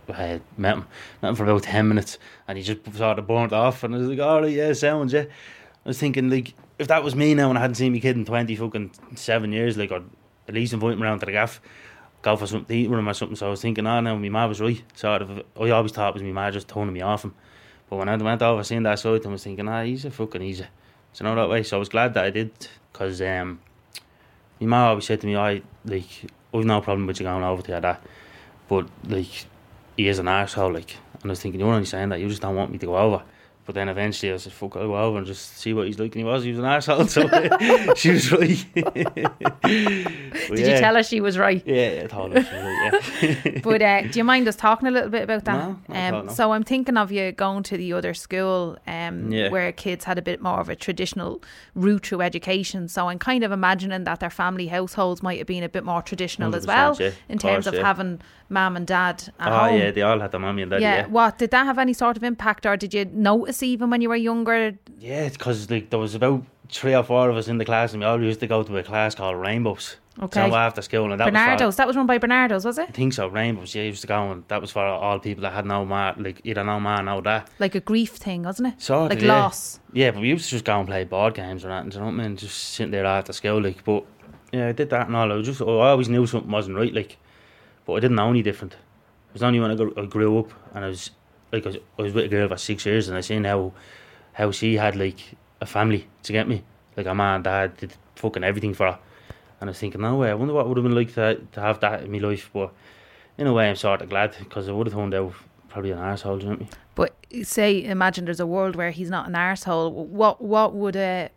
[0.09, 0.85] uh, met him.
[1.23, 2.19] Met him for about 10 minutes.
[2.47, 3.83] And he just sort of burnt off.
[3.83, 5.21] And I was like, all right, yeah, sounds, yeah.
[5.83, 8.15] I was thinking, like, if that was me now and I hadn't seen my kid
[8.15, 10.03] in 20 fucking seven years, like, I'd
[10.47, 11.61] at least invite him around to the gaff,
[12.21, 13.35] go for something to eat with him or something.
[13.35, 14.81] So I was thinking, oh, no, my ma was right.
[14.95, 17.33] Sort of, I always thought it was my ma just turning me off him.
[17.89, 20.41] But when I went over seeing that side, I was thinking, ah, he's a fucking
[20.41, 20.65] easy.
[21.13, 21.63] So know that way.
[21.63, 22.51] So I was glad that I did,
[22.91, 23.59] because um,
[24.59, 27.61] my mum always said to me, I like, I've no problem with you going over
[27.61, 27.97] to your dad,
[28.67, 29.45] but like,
[29.97, 30.95] he is an asshole, like.
[31.21, 32.97] And I was thinking, you're only saying that, you just don't want me to go
[32.97, 33.23] over.
[33.71, 36.13] But then eventually I said, fuck, I'll go over and just see what he's like.
[36.13, 38.65] And he was, he was an arsehole, so she was right.
[40.49, 41.63] Did you tell her she was right?
[41.65, 43.59] Yeah, yeah, I told her she was right, yeah.
[43.63, 45.69] But uh, do you mind us talking a little bit about that?
[45.69, 46.33] No, at all, um, no.
[46.33, 49.47] So I'm thinking of you going to the other school um, Yeah.
[49.47, 51.41] where kids had a bit more of a traditional
[51.73, 52.89] route through education.
[52.89, 56.01] So I'm kind of imagining that their family households might have been a bit more
[56.01, 57.83] traditional as well yeah, in terms of yeah.
[57.83, 58.19] having
[58.49, 59.79] mum and dad at oh, home.
[59.79, 60.95] yeah, they all had their mommy and daddy, yeah.
[60.97, 61.07] yeah.
[61.07, 64.09] What did that have any sort of impact, or did you notice even when you
[64.09, 64.77] were younger?
[64.99, 67.93] Yeah, it's because like there was about three or four of us in the class,
[67.93, 69.97] and we all used to go to a class called Rainbows.
[70.21, 70.49] Okay.
[70.49, 71.75] So after school, and that was Barnardo's.
[71.75, 72.89] for, That was run by Barnardo's, was it?
[72.89, 73.27] I think so.
[73.27, 73.73] Rainbows.
[73.73, 76.41] Yeah, used to go, and that was for all people that had no man, like
[76.43, 77.49] either no man or that.
[77.59, 78.81] Like a grief thing, wasn't it?
[78.81, 79.27] Sort like yeah.
[79.27, 79.79] loss.
[79.93, 82.01] Yeah, but we used to just go and play board games or that, do you
[82.01, 82.37] know what I mean?
[82.37, 83.83] Just sitting there after school, like.
[83.83, 84.05] But
[84.51, 85.31] yeah, I did that and all.
[85.31, 87.17] I was just, I always knew something wasn't right, like.
[87.85, 88.73] But I didn't know any different.
[88.73, 91.11] It was only when I grew up and I was
[91.51, 93.73] like, I was, I was with a girl for six years, and I seen how,
[94.33, 95.19] how she had like
[95.59, 96.63] a family to get me,
[96.97, 98.99] like a man, dad did fucking everything for her,
[99.59, 101.61] and I was thinking, no way, I wonder what would have been like to to
[101.61, 102.49] have that in my life.
[102.53, 102.71] But
[103.37, 105.33] in a way, I'm sort of glad because I would have turned out
[105.69, 106.69] probably an arsehole, do you know what I mean?
[106.95, 107.15] But
[107.47, 109.91] say, imagine there's a world where he's not an arsehole.
[109.91, 111.29] What what would uh,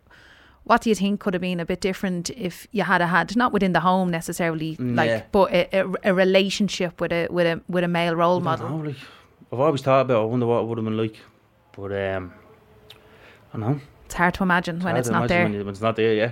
[0.65, 3.35] what do you think could have been a bit different if you had a had
[3.35, 5.21] not within the home necessarily, like, Yeah.
[5.31, 8.69] but a, a, a relationship with a with a with a male role model?
[8.69, 8.95] know, like,
[9.55, 10.19] I've always thought about.
[10.19, 11.17] it, I wonder what it would have been like,
[11.71, 12.33] but um,
[13.53, 13.79] I don't know.
[14.05, 15.43] It's hard to imagine when it's not there.
[15.43, 16.31] When, you- when it's not there, yeah.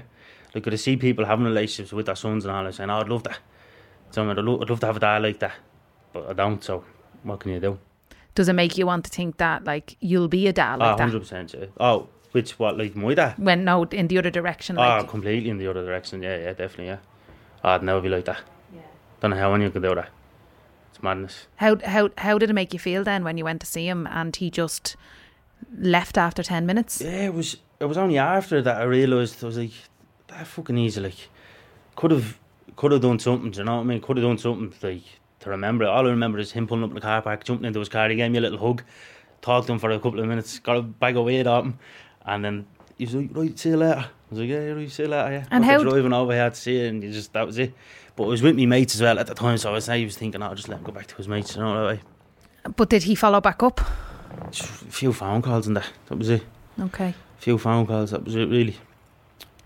[0.54, 3.00] Like, could I see people having relationships with their sons and all, and saying, "Oh,
[3.00, 3.40] I'd love that."
[4.12, 5.54] So I'd love, I'd love to have a dad like that,
[6.12, 6.64] but I don't.
[6.64, 6.84] So
[7.24, 7.80] what can you do?
[8.36, 10.98] Does it make you want to think that like you'll be a dad like oh,
[10.98, 11.04] that?
[11.04, 11.56] 100 percent.
[11.58, 11.66] Yeah.
[11.80, 13.36] Oh, which what like my dad?
[13.38, 16.22] When no, in the other direction, oh, completely in the other direction.
[16.22, 16.88] Yeah, yeah, definitely.
[16.88, 16.98] Yeah.
[17.64, 18.42] Oh, I'd never be like that.
[18.76, 18.82] Yeah.
[19.22, 20.10] Don't know how anyone could do that.
[21.04, 21.48] It's madness.
[21.58, 24.08] how how how did it make you feel then when you went to see him
[24.08, 24.96] and he just
[25.78, 27.02] left after ten minutes?
[27.02, 27.58] Yeah, it was.
[27.80, 29.72] It was only after that I realised I was like,
[30.28, 31.02] that fucking easy.
[31.02, 31.28] Like,
[31.98, 32.40] could have,
[32.78, 33.52] could have done something.
[33.52, 34.00] Do you know what I mean?
[34.02, 35.04] Could have done something like
[35.42, 35.90] to remember it.
[35.90, 38.08] All I remember is him pulling up in the car park, jumping into his car.
[38.08, 38.84] He gave me a little hug,
[39.42, 41.78] talked to him for a couple of minutes, got a bag of weight off him,
[42.26, 42.66] and then
[42.98, 45.32] he was like, "Right, see you later." I was like, "Yeah, right, see you later."
[45.34, 45.46] Yeah.
[45.52, 47.74] And After how- driving over here to see it, and you just that was it.
[48.16, 50.04] But it was with me mates as well at the time, so I was, I
[50.04, 52.02] was thinking, "I'll just let him go back to his mates." You know that way.
[52.76, 53.82] But did he follow back up?
[54.52, 55.90] Just a few phone calls and that.
[56.08, 56.44] That was it.
[56.80, 57.10] Okay.
[57.10, 58.12] A few phone calls.
[58.12, 58.78] That was it, really.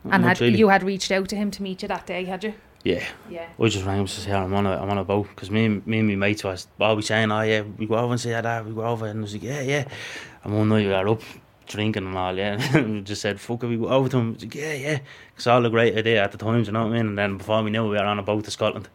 [0.04, 0.58] Not And had really.
[0.58, 2.54] you had reached out to him to meet you that day, had you?
[2.84, 3.04] Yeah.
[3.30, 3.48] Yeah.
[3.60, 5.52] I just rang him to say oh, I'm on a, I'm on a boat because
[5.52, 8.20] me, and- me and my mates was always saying, oh yeah, we go over and
[8.22, 9.08] see dad, we go over.
[9.08, 9.86] And I was like, yeah, yeah.
[10.44, 11.22] And one night we were up
[11.68, 12.60] drinking and all, yeah.
[12.78, 14.38] And just said, fuck it, we go over to him.
[14.40, 15.00] Like, yeah, yeah.
[15.36, 17.08] It's all a great idea at the time, do you know what I mean?
[17.08, 18.90] And then before we knew it, we were on a boat to Scotland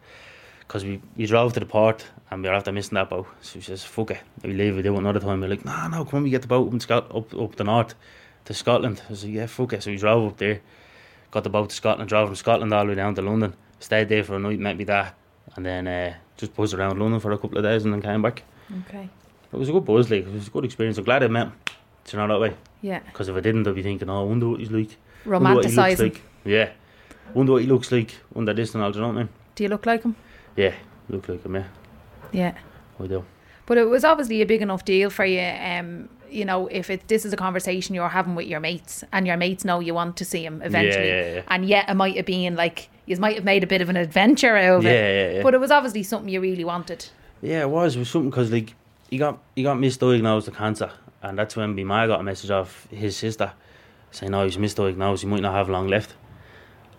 [0.59, 3.27] because we, we drove to the port and we were after missing that boat.
[3.41, 5.41] So we says, fuck it, we leave, we do it another time.
[5.41, 7.55] We're like, no, no, come on, we get the boat up, in Scot- up, up
[7.55, 7.93] the north
[8.45, 9.01] to Scotland.
[9.07, 9.83] I was like, yeah, fuck it.
[9.83, 10.61] So we drove up there,
[11.31, 14.09] got the boat to Scotland, drove from Scotland all the way down to London, stayed
[14.09, 15.13] there for a night, met me dad,
[15.55, 18.21] and then uh, just buzzed around London for a couple of days and then came
[18.21, 18.43] back.
[18.87, 19.09] Okay.
[19.51, 20.97] It was a good buzz, like, it was a good experience.
[20.97, 21.53] I'm glad I met him,
[22.05, 22.55] do you know that way?
[22.81, 22.99] Yeah.
[22.99, 24.97] Because if I didn't, I'd be thinking, oh, I wonder what he's like.
[25.25, 25.99] Romanticising.
[26.13, 26.21] like.
[26.45, 26.71] Yeah.
[27.33, 29.29] Wonder what he looks like under this and all, do you know what I mean?
[29.55, 30.15] Do you look like him?
[30.55, 30.73] Yeah,
[31.09, 31.67] look like him, yeah.
[32.31, 32.57] Yeah.
[32.99, 33.23] I do.
[33.65, 35.39] But it was obviously a big enough deal for you.
[35.41, 39.25] Um, you know, if it this is a conversation you're having with your mates, and
[39.25, 41.41] your mates know you want to see him eventually, Yeah, yeah, yeah.
[41.47, 43.95] and yet it might have been like you might have made a bit of an
[43.97, 45.31] adventure out of Yeah, it.
[45.31, 45.43] yeah, yeah.
[45.43, 47.05] But it was obviously something you really wanted.
[47.41, 47.95] Yeah, it was.
[47.95, 48.73] It was something because like
[49.09, 50.91] he got he got misdiagnosed with cancer,
[51.23, 53.53] and that's when ma got a message off his sister
[54.11, 55.21] saying, "Oh, he's misdiagnosed.
[55.21, 56.15] He might not have long left."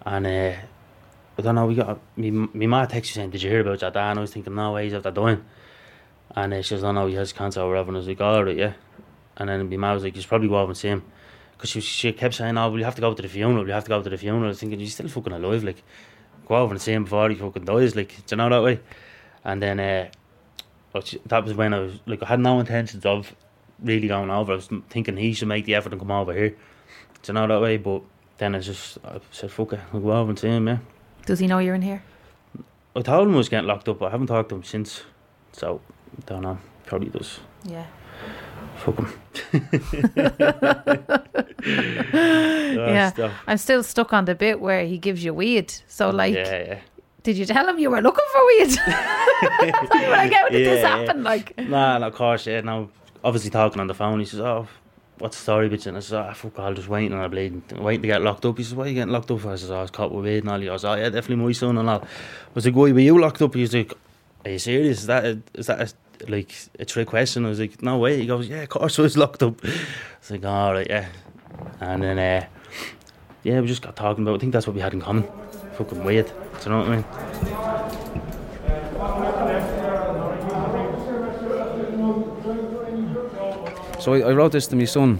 [0.04, 0.54] And uh,
[1.38, 1.66] I don't know.
[1.66, 2.30] We got me.
[2.30, 4.84] My ma texted saying, "Did you hear about that?" And I was thinking, "No way,
[4.84, 5.44] he's after dying."
[6.34, 8.20] And uh, she was, "Oh no, he has cancer or whatever." And I was like,
[8.20, 8.72] "All right, yeah."
[9.36, 11.04] And then ma was like, "You should probably go over and see him,"
[11.52, 13.66] because she she kept saying, "Oh, you have to go to the funeral.
[13.66, 15.64] You have to go to the funeral." I was thinking, "He's still fucking alive.
[15.64, 15.82] Like,
[16.46, 17.94] go over and see him before he fucking dies.
[17.94, 18.80] Like, do you know that way?"
[19.44, 19.80] And then.
[19.80, 20.08] Uh,
[21.26, 23.34] that was when I was like I had no intentions of
[23.82, 24.52] really going over.
[24.52, 26.50] I was thinking he should make the effort and come over here.
[26.50, 26.56] Do
[27.28, 27.76] you know that way?
[27.76, 28.02] But
[28.38, 30.66] then I just I said fuck it, I'll go over and see him.
[30.68, 30.78] Yeah,
[31.26, 32.02] Does he know you're in here?
[32.96, 33.98] I told him I was getting locked up.
[33.98, 35.02] but I haven't talked to him since,
[35.52, 35.80] so
[36.26, 36.58] don't know.
[36.86, 37.40] Probably does.
[37.64, 37.86] Yeah.
[38.76, 39.12] Fuck him.
[41.64, 43.10] yeah.
[43.10, 43.32] stuff.
[43.46, 45.72] I'm still stuck on the bit where he gives you weed.
[45.88, 46.78] So like, yeah, yeah.
[47.22, 48.76] did you tell him you were looking for weed?
[50.10, 51.22] like, how did this Yeah, happen?
[51.22, 52.60] Like, Nah, no, of course, yeah.
[52.60, 52.88] Now,
[53.24, 54.68] obviously talking on the phone, he says, "Oh,
[55.18, 57.62] what's the story, bitch?" And I says, "Oh, fuck, all, just waiting on a bleeding,
[57.72, 59.56] waiting to get locked up." He says, "Why are you getting locked up?" for?" I
[59.56, 61.52] says, "Oh, I was caught with weed and all." He goes, "Oh, yeah, definitely my
[61.52, 62.06] son and all." I
[62.54, 63.92] was like, "Why were you locked up?" He's like,
[64.44, 65.00] "Are you serious?
[65.00, 65.92] Is that a, is that a
[66.28, 67.44] like a trick question.
[67.44, 68.20] I was like, no way.
[68.20, 69.64] He goes, yeah, of course I was locked up.
[69.64, 69.68] I
[70.20, 71.08] was like, all right, yeah.
[71.80, 72.46] And then, uh,
[73.42, 74.36] yeah, we just got talking about.
[74.36, 75.24] I think that's what we had in common.
[75.76, 76.26] Fucking weird.
[76.26, 76.32] Do
[76.64, 77.83] you know what I mean?
[84.04, 85.18] So I, I wrote this to my son.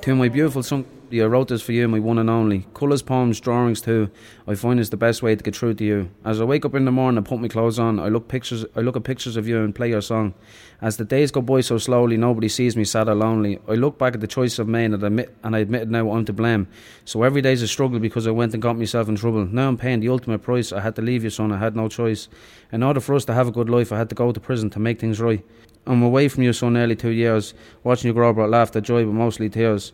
[0.00, 2.68] To my beautiful son, I wrote this for you, my one and only.
[2.72, 4.10] Colours, poems, drawings too.
[4.46, 6.10] I find it's the best way to get through to you.
[6.24, 8.64] As I wake up in the morning and put my clothes on, I look pictures.
[8.76, 10.34] I look at pictures of you and play your song.
[10.80, 13.58] As the days go by so slowly, nobody sees me sad or lonely.
[13.68, 16.24] I look back at the choice I've made and, admit, and I admit now I'm
[16.26, 16.68] to blame.
[17.04, 19.46] So every day's a struggle because I went and got myself in trouble.
[19.46, 20.70] Now I'm paying the ultimate price.
[20.72, 21.50] I had to leave you, son.
[21.50, 22.28] I had no choice.
[22.70, 24.70] In order for us to have a good life, I had to go to prison
[24.70, 25.44] to make things right.
[25.86, 27.54] I'm away from you so nearly two years.
[27.82, 29.92] Watching you grow brought laughter, joy, but mostly tears.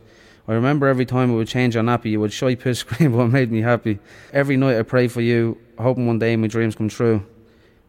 [0.49, 3.25] I remember every time we would change your nappy, you would shy piss scream, but
[3.25, 3.99] it made me happy.
[4.33, 7.25] Every night I pray for you, hoping one day my dreams come true.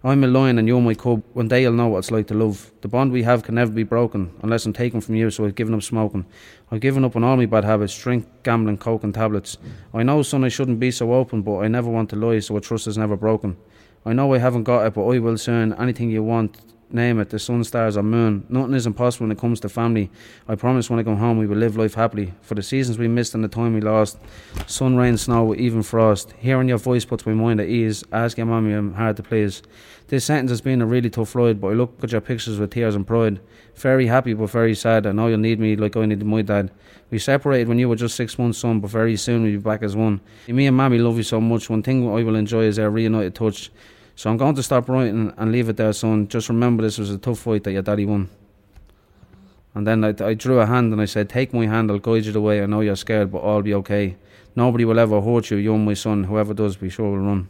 [0.04, 1.24] I'm a lion and you're my cub.
[1.34, 2.72] One day you'll know what it's like to love.
[2.82, 5.56] The bond we have can never be broken unless I'm taken from you, so I've
[5.56, 6.26] given up smoking.
[6.72, 9.58] I've given up on all my bad habits drink, gambling, coke, and tablets.
[9.94, 12.56] I know, son, I shouldn't be so open, but I never want to lie, so
[12.58, 13.58] a trust is never broken.
[14.06, 15.74] I know I haven't got it, but I will soon.
[15.74, 16.58] Anything you want,
[16.90, 18.46] name it, the sun, stars, or moon.
[18.50, 20.10] Nothing is impossible when it comes to family.
[20.48, 22.34] I promise when I come home we will live life happily.
[22.42, 24.18] For the seasons we missed and the time we lost,
[24.66, 26.34] sun, rain, snow, even frost.
[26.40, 28.04] Hearing your voice puts my mind at ease.
[28.12, 29.62] Ask your mommy, I'm hard to please.
[30.08, 32.72] This sentence has been a really tough ride, but I look at your pictures with
[32.72, 33.42] tears and pride.
[33.76, 35.06] Very happy, but very sad.
[35.06, 36.72] I know you'll need me like I needed my dad.
[37.12, 39.84] We separated when you were just six months, son, but very soon we'll be back
[39.84, 40.22] as one.
[40.48, 41.70] Me and mommy love you so much.
[41.70, 43.70] One thing I will enjoy is our reunited touch.
[44.18, 46.28] So I'm going to stop writing and leave it there, son.
[46.28, 48.30] Just remember this was a tough fight that your daddy won.
[49.76, 52.26] And then I, I drew a hand and I said, Take my hand, I'll guide
[52.26, 52.64] you the way.
[52.64, 54.16] I know you're scared, but I'll be okay.
[54.56, 56.24] Nobody will ever hurt you, you and my son.
[56.24, 57.48] Whoever does, be sure will run.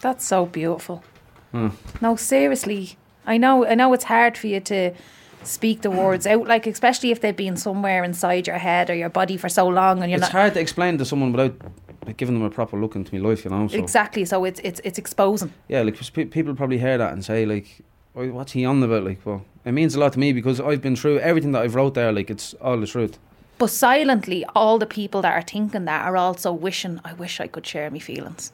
[0.00, 1.04] That's so beautiful.
[1.52, 1.68] Hmm.
[2.00, 2.96] No, seriously.
[3.24, 4.92] I know I know it's hard for you to
[5.44, 9.08] speak the words out, like especially if they've been somewhere inside your head or your
[9.08, 11.54] body for so long and you're It's not hard to explain to someone without
[12.16, 13.68] giving them a proper look into my life, you know.
[13.68, 13.78] So.
[13.78, 14.24] exactly.
[14.24, 15.52] So it's it's it's exposing.
[15.68, 17.80] Yeah, like pe- people probably hear that and say like,
[18.16, 20.80] "Oh, "What's he on about?" Like, well, it means a lot to me because I've
[20.82, 22.12] been through everything that I've wrote there.
[22.12, 23.18] Like, it's all the truth.
[23.58, 27.46] But silently, all the people that are thinking that are also wishing, I wish I
[27.46, 28.52] could share my feelings.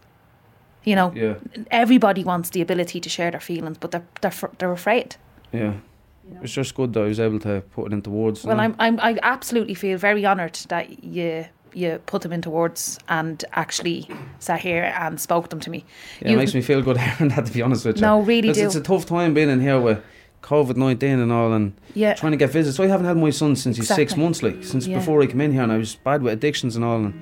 [0.82, 1.34] You know, Yeah,
[1.70, 5.16] everybody wants the ability to share their feelings, but they're they're fr- they're afraid.
[5.52, 5.74] yeah.
[6.42, 8.44] It's just good that I was able to put it into words.
[8.44, 8.58] Well.
[8.58, 11.44] I'm, I'm I absolutely feel very honoured that you
[11.76, 14.08] you put them into words and actually
[14.38, 15.84] sat here and spoke them to me.
[16.22, 17.46] Yeah, You- it makes me feel good hearing that.
[17.46, 18.66] To be honest with you, No, really It's- do.
[18.66, 19.98] It's a tough time being in here with
[20.42, 22.14] COVID nineteen and all, and Yeah.
[22.14, 22.78] trying to get visits.
[22.80, 24.98] I haven't had my son since he's six months, like since Yeah.
[24.98, 27.14] before I came in here, and I was bad with addictions and all, and,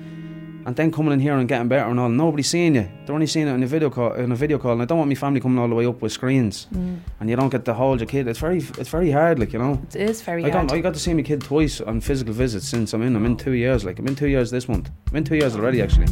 [0.65, 2.09] and then coming in here and getting better and all.
[2.09, 2.87] Nobody's seeing you.
[3.05, 4.13] They're only seeing it in a video call.
[4.13, 6.01] In a video call, and I don't want my family coming all the way up
[6.01, 6.97] with screens, Mm.
[7.19, 8.27] and you don't get to hold your kid.
[8.27, 9.79] It's very, it's very hard, like you know.
[9.93, 10.71] It is very I hard.
[10.71, 13.15] I got to see my kid twice on physical visits since I'm in.
[13.15, 13.85] I'm in two years.
[13.85, 14.89] Like I'm in two years this month.
[15.11, 16.07] I'm in two years already, actually.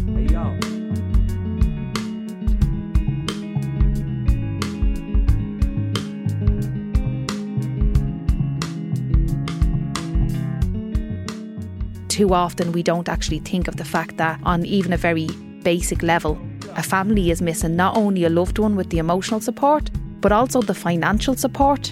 [12.14, 15.26] Too often we don't actually think of the fact that on even a very
[15.64, 16.40] basic level,
[16.76, 19.90] a family is missing not only a loved one with the emotional support,
[20.22, 21.92] but also the financial support.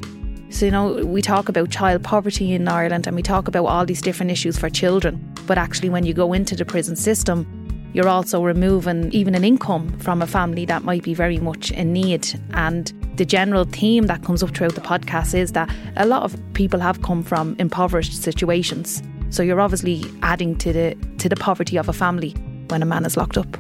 [0.52, 3.84] So, you know, we talk about child poverty in Ireland and we talk about all
[3.84, 5.34] these different issues for children.
[5.48, 7.48] But actually, when you go into the prison system,
[7.94, 11.94] you're also removing even an income from a family that might be very much in
[11.94, 12.28] need.
[12.54, 16.40] And the general theme that comes up throughout the podcast is that a lot of
[16.54, 19.02] people have come from impoverished situations.
[19.32, 22.32] So you're obviously adding to the to the poverty of a family
[22.68, 23.58] when a man is locked up.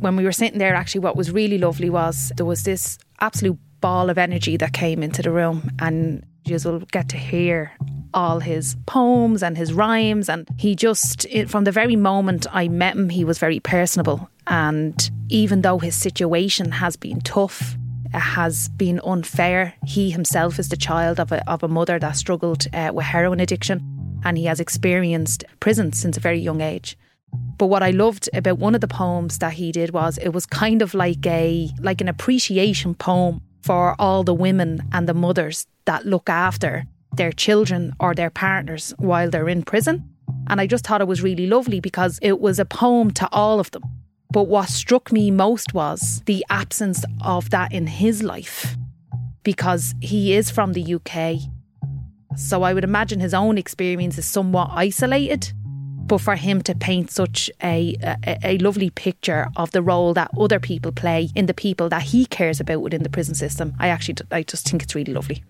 [0.00, 3.58] when we were sitting there, actually, what was really lovely was there was this absolute
[3.80, 7.70] ball of energy that came into the room, and you will get to hear
[8.14, 10.28] all his poems and his rhymes.
[10.28, 14.28] And he just, from the very moment I met him, he was very personable.
[14.46, 17.76] And even though his situation has been tough,
[18.12, 22.66] has been unfair, he himself is the child of a, of a mother that struggled
[22.72, 26.98] uh, with heroin addiction, and he has experienced prison since a very young age.
[27.58, 30.46] But what I loved about one of the poems that he did was it was
[30.46, 35.66] kind of like a like an appreciation poem for all the women and the mothers
[35.84, 36.86] that look after
[37.16, 40.08] their children or their partners while they're in prison.
[40.48, 43.60] And I just thought it was really lovely because it was a poem to all
[43.60, 43.82] of them.
[44.32, 48.76] But what struck me most was the absence of that in his life
[49.42, 51.40] because he is from the UK.
[52.36, 55.52] So I would imagine his own experience is somewhat isolated
[56.10, 60.28] but for him to paint such a, a a lovely picture of the role that
[60.36, 63.90] other people play in the people that he cares about within the prison system, I
[63.90, 65.44] actually I just think it's really lovely.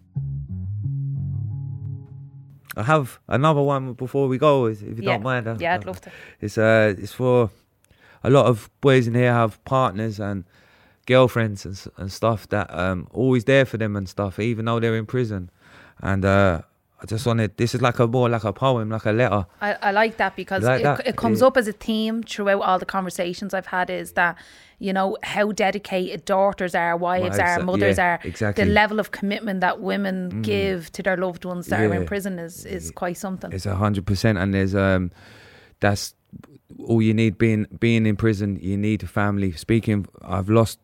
[2.76, 5.12] I have another one before we go, if you Yeah.
[5.12, 5.60] don't mind.
[5.60, 6.10] Yeah, I'd love to.
[6.40, 7.50] It's uh, it's for
[8.22, 10.44] a lot of boys in here have partners and
[11.06, 14.96] girlfriends and and stuff that um always there for them and stuff, even though they're
[14.96, 15.50] in prison.
[16.02, 16.62] And uh,
[17.02, 19.46] I just wanted this is like a more like a poem, like a letter.
[19.60, 21.46] I, I like that because Like it, that, it comes yeah.
[21.48, 24.36] up as a theme throughout all the conversations I've had is that,
[24.80, 28.20] you know, how dedicated daughters are, wives Wives are, are- mothers yeah, are.
[28.24, 28.64] exactly.
[28.64, 30.42] The level of commitment that women Mm.
[30.42, 33.52] give to their loved ones that are in prison is, is quite something.
[33.52, 35.10] It's a hundred percent, and there's um,
[35.80, 36.14] that's
[36.88, 37.36] all you need.
[37.38, 39.52] Being being in prison, you need a family.
[39.52, 40.78] Speaking, I've lost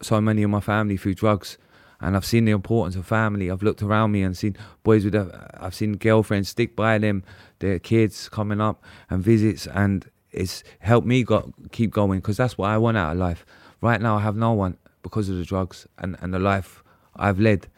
[0.00, 1.58] so many of my family through drugs,
[2.00, 3.50] and I've seen the importance of family.
[3.50, 5.24] I've looked around me and seen boys with, a,
[5.60, 7.22] I've seen girlfriends stick by them,
[7.60, 12.56] their kids coming up and visits, and it's helped me got keep going because that's
[12.58, 13.44] what I want out of life.
[13.80, 16.82] Right now, I have no one because of the drugs and and the life
[17.16, 17.68] I've led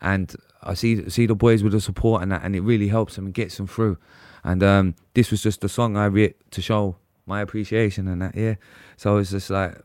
[0.00, 3.16] and I see see the boys with the support and that, and it really helps
[3.16, 3.98] them and gets them through.
[4.44, 6.96] And um, this was just a song I wrote to show
[7.26, 8.54] my appreciation and that, yeah.
[8.96, 9.78] So it's just like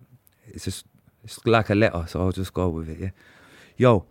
[0.47, 0.85] it's just
[1.23, 3.09] it's like a letter, so I'll just go with it, yeah.
[3.77, 4.05] Yo,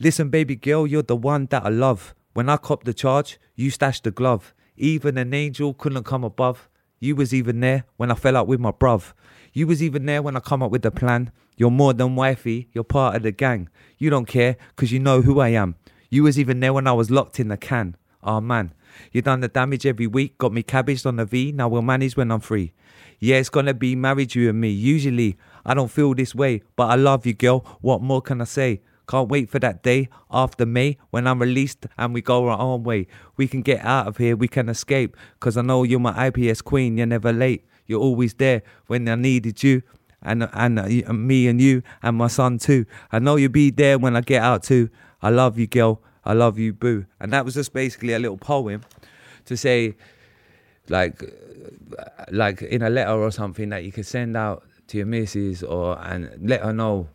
[0.00, 2.14] listen, baby girl, you're the one that I love.
[2.34, 4.54] When I copped the charge, you stashed the glove.
[4.76, 6.67] Even an angel couldn't come above.
[7.00, 9.12] You was even there when I fell out with my bruv.
[9.52, 11.30] You was even there when I come up with the plan.
[11.56, 13.68] You're more than wifey, you're part of the gang.
[13.98, 15.76] You don't care, cause you know who I am.
[16.10, 17.96] You was even there when I was locked in the can.
[18.22, 18.72] Oh man,
[19.12, 22.16] you done the damage every week, got me cabbaged on the V, now we'll manage
[22.16, 22.72] when I'm free.
[23.20, 24.70] Yeah, it's gonna be married you and me.
[24.70, 27.60] Usually, I don't feel this way, but I love you, girl.
[27.80, 28.80] What more can I say?
[29.08, 32.84] Can't wait for that day after May when I'm released and we go our own
[32.84, 33.06] way.
[33.36, 35.16] We can get out of here, we can escape.
[35.40, 37.64] Cause I know you're my IPS queen, you're never late.
[37.86, 39.82] You're always there when I needed you.
[40.20, 42.84] And, and uh, and me and you and my son too.
[43.10, 44.90] I know you'll be there when I get out too.
[45.22, 46.02] I love you, girl.
[46.24, 47.06] I love you, boo.
[47.18, 48.82] And that was just basically a little poem
[49.46, 49.96] to say,
[50.88, 51.22] like,
[51.98, 55.62] uh, like in a letter or something that you could send out to your missus
[55.62, 57.08] or and let her know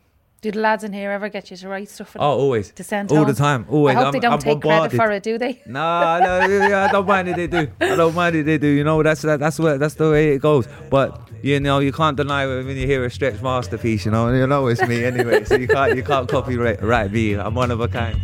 [0.43, 2.17] Do the lads in here ever get you to write stuff?
[2.19, 2.69] Oh, always.
[2.73, 3.27] To send All home?
[3.27, 3.65] the time.
[3.69, 3.95] Always.
[3.95, 5.61] I hope I'm- they don't I'm take credit for it, do they?
[5.65, 7.67] Nah, no, yeah, I don't mind if they do.
[7.79, 8.67] I don't mind if they do.
[8.67, 10.67] You know, that's that, that's what that's the way it goes.
[10.89, 14.03] But you know, you can't deny when you hear a stretch masterpiece.
[14.05, 15.45] You know, you know it's me anyway.
[15.45, 17.35] So you can't you can't copyright right me.
[17.35, 18.19] I'm one of a kind.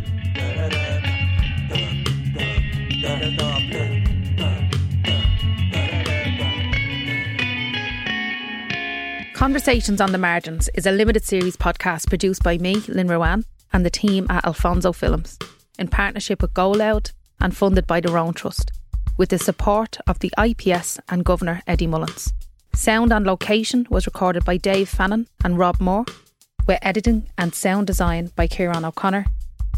[9.40, 13.86] Conversations on the Margins is a limited series podcast produced by me, Lynn Ruane, and
[13.86, 15.38] the team at Alfonso Films,
[15.78, 18.70] in partnership with Go Loud and funded by the Roan Trust,
[19.16, 22.34] with the support of the IPS and Governor Eddie Mullins.
[22.74, 26.04] Sound and location was recorded by Dave Fannin and Rob Moore,
[26.66, 29.24] with editing and sound design by Kieran O'Connor.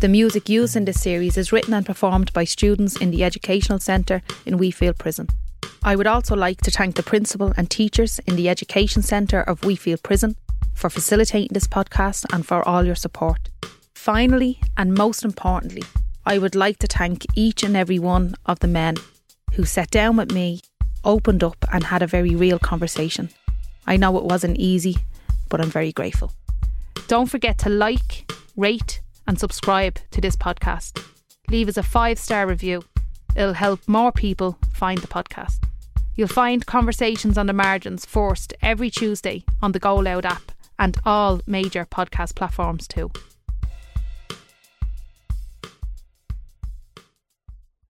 [0.00, 3.78] The music used in this series is written and performed by students in the Educational
[3.78, 5.28] Centre in Wheatfield Prison.
[5.84, 9.64] I would also like to thank the principal and teachers in the Education Centre of
[9.64, 10.36] Wheatfield Prison
[10.74, 13.48] for facilitating this podcast and for all your support.
[13.94, 15.82] Finally, and most importantly,
[16.24, 18.96] I would like to thank each and every one of the men
[19.54, 20.60] who sat down with me,
[21.04, 23.28] opened up, and had a very real conversation.
[23.86, 24.98] I know it wasn't easy,
[25.48, 26.32] but I'm very grateful.
[27.08, 31.04] Don't forget to like, rate, and subscribe to this podcast.
[31.48, 32.82] Leave us a five star review.
[33.36, 35.64] It'll help more people find the podcast.
[36.14, 40.96] You'll find Conversations on the Margins first every Tuesday on the Go Loud app and
[41.06, 43.10] all major podcast platforms too.